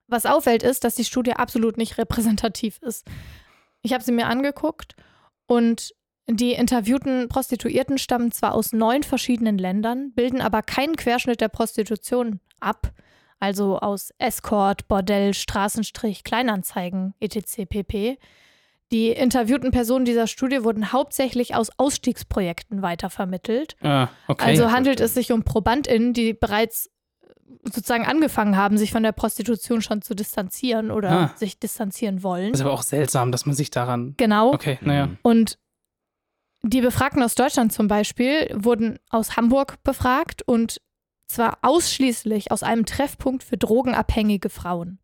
[0.06, 3.06] Was auffällt, ist, dass die Studie absolut nicht repräsentativ ist.
[3.82, 4.96] Ich habe sie mir angeguckt
[5.46, 5.94] und
[6.26, 12.40] die interviewten Prostituierten stammen zwar aus neun verschiedenen Ländern, bilden aber keinen Querschnitt der Prostitution
[12.60, 12.92] ab,
[13.40, 17.66] also aus Escort, Bordell, Straßenstrich, Kleinanzeigen, etc.
[17.68, 18.18] pp.
[18.90, 23.76] Die interviewten Personen dieser Studie wurden hauptsächlich aus Ausstiegsprojekten weitervermittelt.
[23.82, 24.44] Ah, okay.
[24.44, 26.90] Also handelt es sich um ProbandInnen, die bereits
[27.64, 31.32] sozusagen angefangen haben, sich von der Prostitution schon zu distanzieren oder Ah.
[31.36, 32.52] sich distanzieren wollen.
[32.52, 34.14] ist aber auch seltsam, dass man sich daran.
[34.16, 34.52] Genau.
[34.52, 35.06] Okay, naja.
[35.06, 35.18] Mhm.
[35.22, 35.58] Und
[36.62, 40.80] die Befragten aus Deutschland zum Beispiel wurden aus Hamburg befragt und
[41.26, 44.98] zwar ausschließlich aus einem Treffpunkt für drogenabhängige Frauen.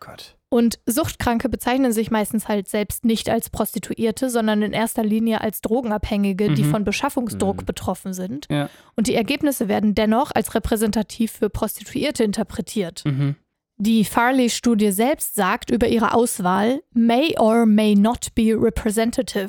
[0.00, 0.36] Gott.
[0.52, 5.62] Und Suchtkranke bezeichnen sich meistens halt selbst nicht als Prostituierte, sondern in erster Linie als
[5.62, 6.70] Drogenabhängige, die Mhm.
[6.70, 7.64] von Beschaffungsdruck Mhm.
[7.64, 8.48] betroffen sind.
[8.50, 8.68] Ja.
[8.94, 13.02] Und die Ergebnisse werden dennoch als repräsentativ für Prostituierte interpretiert.
[13.06, 13.36] Mhm.
[13.78, 19.48] Die Farley-Studie selbst sagt über ihre Auswahl, may or may not be representative.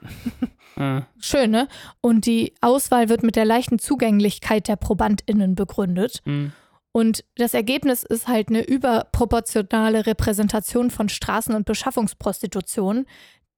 [0.80, 1.66] Ah, Schön, ne?
[2.00, 6.22] Und die Auswahl wird mit der leichten Zugänglichkeit der ProbandInnen begründet.
[6.24, 6.52] mhm.
[6.98, 13.06] Und das Ergebnis ist halt eine überproportionale Repräsentation von Straßen- und Beschaffungsprostitution,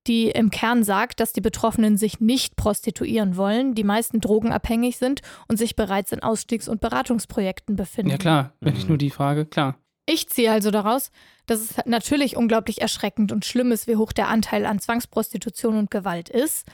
[0.07, 5.23] die im Kern sagt, dass die Betroffenen sich nicht prostituieren wollen, die meisten drogenabhängig sind
[5.49, 8.11] und sich bereits in Ausstiegs- und Beratungsprojekten befinden.
[8.11, 8.53] Ja, klar.
[8.61, 8.89] Wenn ich Mhm.
[8.89, 9.79] nur die Frage, klar.
[10.05, 11.11] Ich ziehe also daraus,
[11.47, 15.91] dass es natürlich unglaublich erschreckend und schlimm ist, wie hoch der Anteil an Zwangsprostitution und
[15.91, 16.67] Gewalt ist.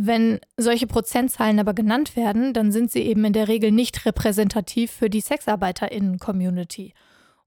[0.00, 4.92] Wenn solche Prozentzahlen aber genannt werden, dann sind sie eben in der Regel nicht repräsentativ
[4.92, 6.94] für die SexarbeiterInnen-Community.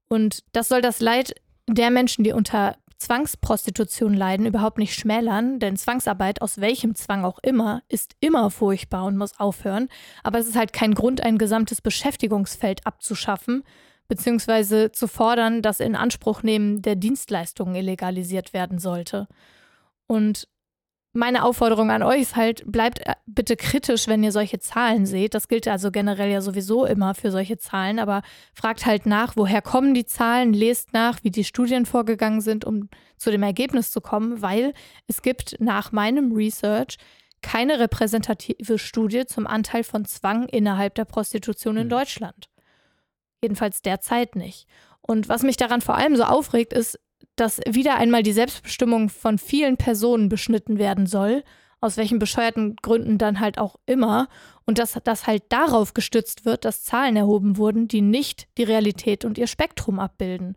[0.08, 1.34] Und das soll das Leid
[1.66, 7.38] der Menschen, die unter Zwangsprostitution leiden, überhaupt nicht schmälern, denn Zwangsarbeit, aus welchem Zwang auch
[7.40, 9.88] immer, ist immer furchtbar und muss aufhören.
[10.22, 13.64] Aber es ist halt kein Grund, ein gesamtes Beschäftigungsfeld abzuschaffen,
[14.08, 19.26] beziehungsweise zu fordern, dass Inanspruchnehmen der Dienstleistungen illegalisiert werden sollte.
[20.06, 20.46] Und
[21.14, 25.34] meine Aufforderung an euch ist halt, bleibt äh, bitte kritisch, wenn ihr solche Zahlen seht.
[25.34, 28.22] Das gilt also generell ja sowieso immer für solche Zahlen, aber
[28.54, 32.88] fragt halt nach, woher kommen die Zahlen, lest nach, wie die Studien vorgegangen sind, um
[33.16, 34.72] zu dem Ergebnis zu kommen, weil
[35.06, 36.96] es gibt nach meinem Research
[37.42, 41.90] keine repräsentative Studie zum Anteil von Zwang innerhalb der Prostitution in Mhm.
[41.90, 42.48] Deutschland.
[43.42, 44.66] Jedenfalls derzeit nicht.
[45.00, 46.98] Und was mich daran vor allem so aufregt, ist,
[47.36, 51.44] dass wieder einmal die Selbstbestimmung von vielen Personen beschnitten werden soll,
[51.80, 54.28] aus welchen bescheuerten Gründen dann halt auch immer,
[54.64, 59.24] und dass das halt darauf gestützt wird, dass Zahlen erhoben wurden, die nicht die Realität
[59.24, 60.56] und ihr Spektrum abbilden.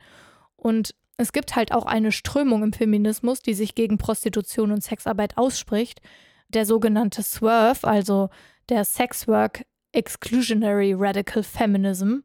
[0.55, 5.37] Und es gibt halt auch eine Strömung im Feminismus, die sich gegen Prostitution und Sexarbeit
[5.37, 6.01] ausspricht,
[6.49, 8.29] der sogenannte Swerve, also
[8.69, 12.17] der Sex Work Exclusionary Radical Feminism.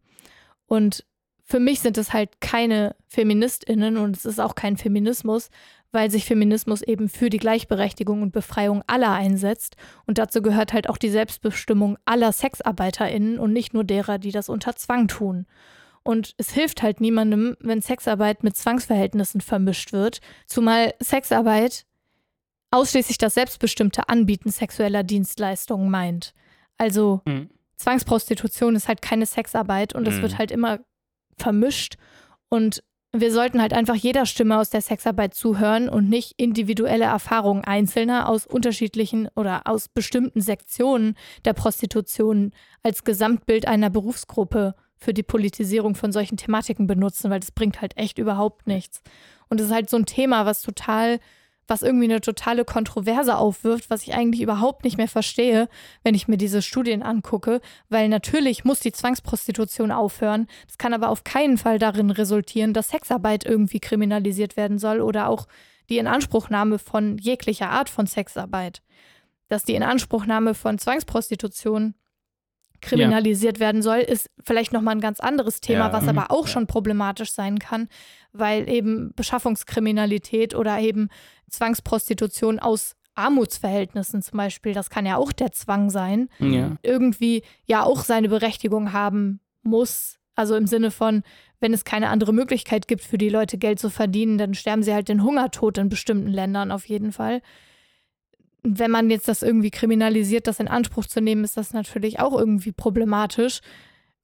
[0.67, 1.05] Und
[1.51, 5.51] für mich sind es halt keine Feministinnen und es ist auch kein Feminismus,
[5.91, 9.75] weil sich Feminismus eben für die Gleichberechtigung und Befreiung aller einsetzt.
[10.07, 14.49] Und dazu gehört halt auch die Selbstbestimmung aller SexarbeiterInnen und nicht nur derer, die das
[14.49, 15.47] unter Zwang tun.
[16.05, 21.85] Und es hilft halt niemandem, wenn Sexarbeit mit Zwangsverhältnissen vermischt wird, zumal Sexarbeit
[22.71, 26.33] ausschließlich das selbstbestimmte Anbieten sexueller Dienstleistungen meint.
[26.79, 27.51] Also Mhm.
[27.75, 30.23] Zwangsprostitution ist halt keine Sexarbeit und es Mhm.
[30.23, 30.79] wird halt immer
[31.41, 31.97] vermischt.
[32.49, 37.65] Und wir sollten halt einfach jeder Stimme aus der Sexarbeit zuhören und nicht individuelle Erfahrungen
[37.65, 42.53] Einzelner aus unterschiedlichen oder aus bestimmten Sektionen der Prostitution
[42.85, 47.97] als Gesamtbild einer Berufsgruppe für die Politisierung von solchen Thematiken benutzen, weil das bringt halt
[47.97, 49.03] echt überhaupt nichts.
[49.49, 51.19] Und es ist halt so ein Thema, was total
[51.71, 55.69] was irgendwie eine totale Kontroverse aufwirft, was ich eigentlich überhaupt nicht mehr verstehe,
[56.03, 60.49] wenn ich mir diese Studien angucke, weil natürlich muss die Zwangsprostitution aufhören.
[60.67, 65.29] Das kann aber auf keinen Fall darin resultieren, dass Sexarbeit irgendwie kriminalisiert werden soll oder
[65.29, 65.47] auch
[65.89, 68.83] die Inanspruchnahme von jeglicher Art von Sexarbeit.
[69.49, 71.95] Dass die Inanspruchnahme von Zwangsprostitution
[72.81, 75.93] kriminalisiert werden soll, ist vielleicht nochmal ein ganz anderes Thema, Ja.
[75.93, 76.11] was Mhm.
[76.11, 77.89] aber auch schon problematisch sein kann,
[78.33, 81.09] weil eben Beschaffungskriminalität oder eben
[81.49, 86.77] Zwangsprostitution aus Armutsverhältnissen zum Beispiel, das kann ja auch der Zwang sein, Ja.
[86.83, 90.17] irgendwie ja auch seine Berechtigung haben muss.
[90.37, 91.23] Also im Sinne von,
[91.59, 94.95] wenn es keine andere Möglichkeit gibt für die Leute Geld zu verdienen, dann sterben sie
[94.95, 97.43] halt den Hungertod in bestimmten Ländern auf jeden Fall.
[98.63, 102.39] Wenn man jetzt das irgendwie kriminalisiert, das in Anspruch zu nehmen, ist das natürlich auch
[102.39, 103.61] irgendwie problematisch.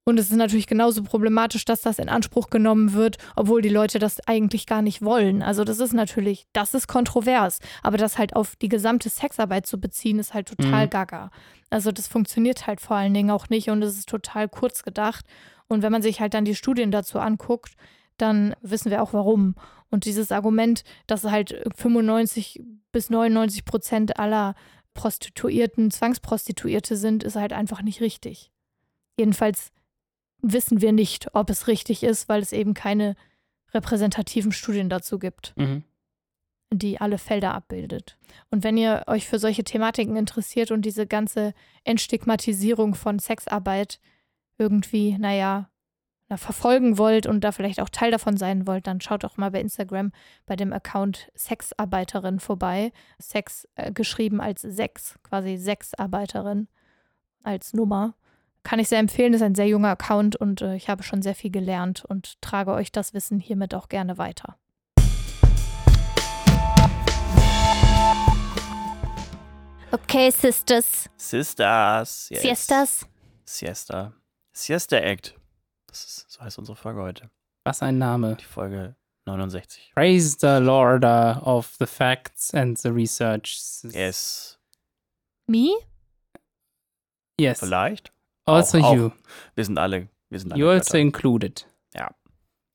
[0.09, 3.99] Und es ist natürlich genauso problematisch, dass das in Anspruch genommen wird, obwohl die Leute
[3.99, 5.43] das eigentlich gar nicht wollen.
[5.43, 7.59] Also das ist natürlich, das ist kontrovers.
[7.83, 10.91] Aber das halt auf die gesamte Sexarbeit zu beziehen, ist halt total Mhm.
[10.91, 11.31] gaga.
[11.71, 15.25] Also das funktioniert halt vor allen Dingen auch nicht und es ist total kurz gedacht.
[15.67, 17.73] Und wenn man sich halt dann die Studien dazu anguckt,
[18.19, 19.55] dann wissen wir auch warum.
[19.91, 22.63] Und dieses Argument, dass halt 95
[22.93, 24.55] bis 99 Prozent aller
[24.95, 28.51] Prostituierten Zwangsprostituierte sind, ist halt einfach nicht richtig.
[29.19, 29.71] Jedenfalls
[30.43, 33.15] wissen wir nicht, ob es richtig ist, weil es eben keine
[33.75, 35.85] repräsentativen Studien dazu gibt Mhm.
[36.73, 38.19] die alle Felder abbildet.
[38.51, 41.55] Und wenn ihr euch für solche Thematiken interessiert und diese ganze
[41.85, 44.01] Entstigmatisierung von Sexarbeit
[44.59, 45.71] irgendwie, naja, na,
[46.35, 49.61] verfolgen wollt und da vielleicht auch Teil davon sein wollt, dann schaut doch mal bei
[49.61, 50.11] Instagram
[50.45, 52.93] bei dem Account Sexarbeiterin vorbei.
[53.21, 56.67] Sex äh, geschrieben als Sex, quasi Sexarbeiterin
[57.45, 58.15] als Nummer.
[58.65, 61.37] Kann ich sehr empfehlen, ist ein sehr junger Account und äh, ich habe schon sehr
[61.37, 64.57] viel gelernt und trage euch das Wissen hiermit auch gerne weiter.
[69.93, 71.09] Okay, Sisters.
[71.17, 72.29] Sisters.
[72.31, 72.43] Yes.
[72.43, 73.07] Siestas.
[73.45, 74.13] Siesta.
[74.53, 75.37] Siesta Act.
[75.97, 77.31] Das ist, so heißt unsere Folge heute.
[77.65, 78.37] Was ein Name.
[78.37, 79.93] Die Folge 69.
[79.95, 83.59] Praise the Lord uh, of the facts and the research.
[83.83, 84.59] Yes.
[85.47, 85.71] Me?
[87.41, 87.61] Yes.
[87.61, 88.13] Vielleicht.
[88.45, 89.11] Also Auch- you.
[89.55, 90.09] Wir sind alle.
[90.29, 90.61] Wir sind alle.
[90.61, 91.67] You also included.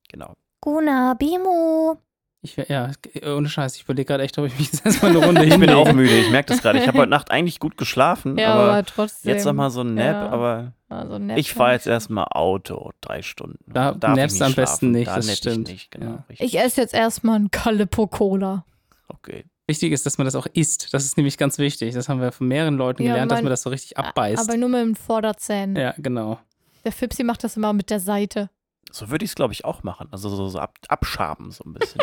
[0.09, 0.35] Genau.
[0.59, 1.99] Guna Bimo.
[2.43, 2.89] Ich, ja,
[3.23, 5.69] ohne Scheiß, ich überlege gerade echt, ob ich mich jetzt erstmal eine Runde Ich bin
[5.69, 6.17] auch müde.
[6.19, 6.79] Ich merke das gerade.
[6.79, 9.31] Ich habe heute Nacht eigentlich gut geschlafen, Ja, aber, aber, trotzdem.
[9.31, 10.15] jetzt nochmal so ein Nap.
[10.15, 10.29] Ja.
[10.29, 13.59] Aber Also nett, ich fahre jetzt erstmal Auto drei Stunden.
[13.71, 15.69] Da Darf nappst am besten nicht, Da das stimmt.
[15.69, 16.11] Ich nicht, genau.
[16.11, 16.23] Ja.
[16.29, 18.65] Ich esse jetzt erstmal ein Calippo Cola.
[19.07, 19.45] okay.
[19.67, 20.93] Wichtig ist, dass man das auch isst.
[20.93, 21.93] Das ist nämlich ganz wichtig.
[21.93, 24.49] Das haben wir von mehreren Leuten Ja, gelernt, dass mein- man das so richtig abbeißt.
[24.49, 25.75] Aber nur mit den Vorderzähnen.
[25.77, 26.39] ja, genau.
[26.83, 28.49] Der Fipsi macht das immer mit der Seite.
[28.91, 30.09] So würde ich es, glaube ich, auch machen.
[30.11, 32.01] Also so, so ab, abschaben so ein bisschen.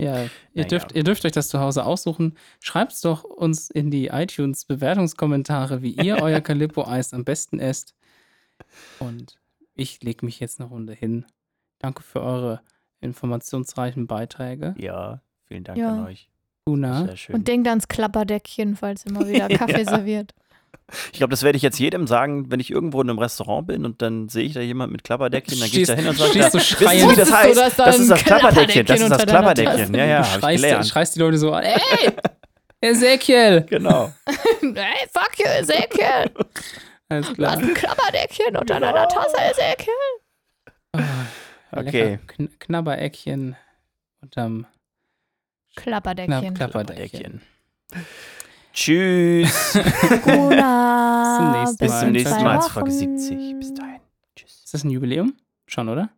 [0.00, 0.68] Ja, ihr, Naja.
[0.68, 2.36] dürft, ihr dürft euch das zu Hause aussuchen.
[2.60, 7.94] Schreibt es doch uns in die iTunes-Bewertungskommentare, wie ihr euer Calippo-Eis am besten esst.
[8.98, 9.38] Und
[9.74, 11.24] ich lege mich jetzt eine Runde hin.
[11.78, 12.60] Danke für eure
[13.00, 14.74] informationsreichen Beiträge.
[14.78, 15.92] ja, vielen Dank Ja.
[15.92, 16.28] an euch.
[16.66, 17.34] Una, Sehr schön.
[17.36, 20.34] Und denkt ans Klapperdeckchen, falls immer wieder Kaffee serviert.
[21.12, 23.84] Ich glaube, das werde ich jetzt jedem sagen, wenn ich irgendwo in einem Restaurant bin
[23.84, 26.30] und dann sehe ich da jemand mit Klapperdeckchen, dann gehe ich da hin und sage,
[26.30, 27.56] stehst du wissen Sie, wie das du, heißt?
[27.56, 29.94] dass da Das ist das Klapperdeckchen, das ist das Klapperdeckchen.
[29.94, 30.86] Ja, ja, habe ich schreist, gelernt.
[30.88, 32.10] schreist die Leute so an, ey,
[32.80, 33.66] Ezekiel.
[33.68, 34.12] Genau.
[34.26, 36.30] hey, fuck you, Ezekiel.
[37.08, 37.52] Alles Du klar.
[37.52, 39.92] hast ein Klapperdeckchen unter deiner Tasse, Ezekiel.
[41.72, 42.02] Okay.
[42.12, 43.56] Lecker Kn Knabbereckchen
[44.22, 44.66] unterm
[45.76, 46.54] Klapperdeckchen.
[46.54, 47.40] Knapp Klapperdeckchen.
[47.92, 48.00] Klapperdeckchen.
[48.72, 49.72] Tschüss.
[49.72, 51.98] Bis zum nächsten Bis Mal.
[52.00, 53.58] zum in nächsten Mal Folge 70.
[53.58, 54.00] Bis dahin.
[54.36, 54.62] Tschüss.
[54.64, 55.34] Ist das ein Jubiläum?
[55.66, 56.10] Schon, oder?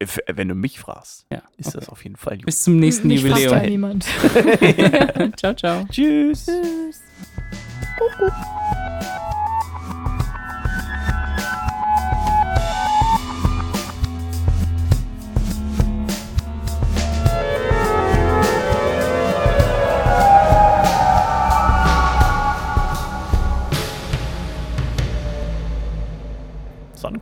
[0.00, 1.42] F- Wenn du mich fragst, Ja.
[1.56, 1.76] ist okay.
[1.78, 2.38] das auf jeden Fall.
[2.38, 3.70] Bis zum nächsten Mich fragt ja Jubiläum.
[3.70, 4.04] niemand.
[5.38, 5.84] ciao, ciao.
[5.90, 6.46] Tschüss.
[6.46, 7.00] Tschüss.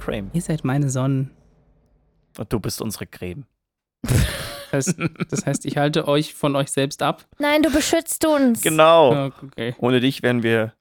[0.02, 0.30] Sonnencreme.
[0.32, 1.30] Ihr seid meine Sonnen.
[2.38, 3.44] Und du bist unsere Creme.
[4.02, 4.96] Das heißt,
[5.30, 7.26] das heißt, ich halte euch von euch selbst ab.
[7.38, 8.62] Nein, du beschützt uns.
[8.62, 9.12] Genau.
[9.12, 9.74] Ja, Okay.
[9.78, 10.74] Ohne dich wären wir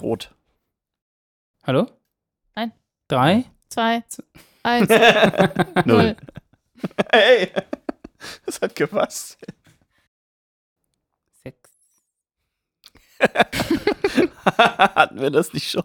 [0.00, 0.34] rot.
[1.64, 1.86] Hallo?
[2.54, 2.72] Nein.
[3.08, 3.44] Drei?
[3.68, 4.02] Zwei,
[4.62, 4.88] eins,
[5.84, 5.84] Null.
[5.84, 6.16] null.
[7.12, 7.50] Hey,
[8.46, 9.36] das hat gepasst.
[11.42, 11.70] Sechs.
[14.46, 15.84] Hatten wir das nicht schon?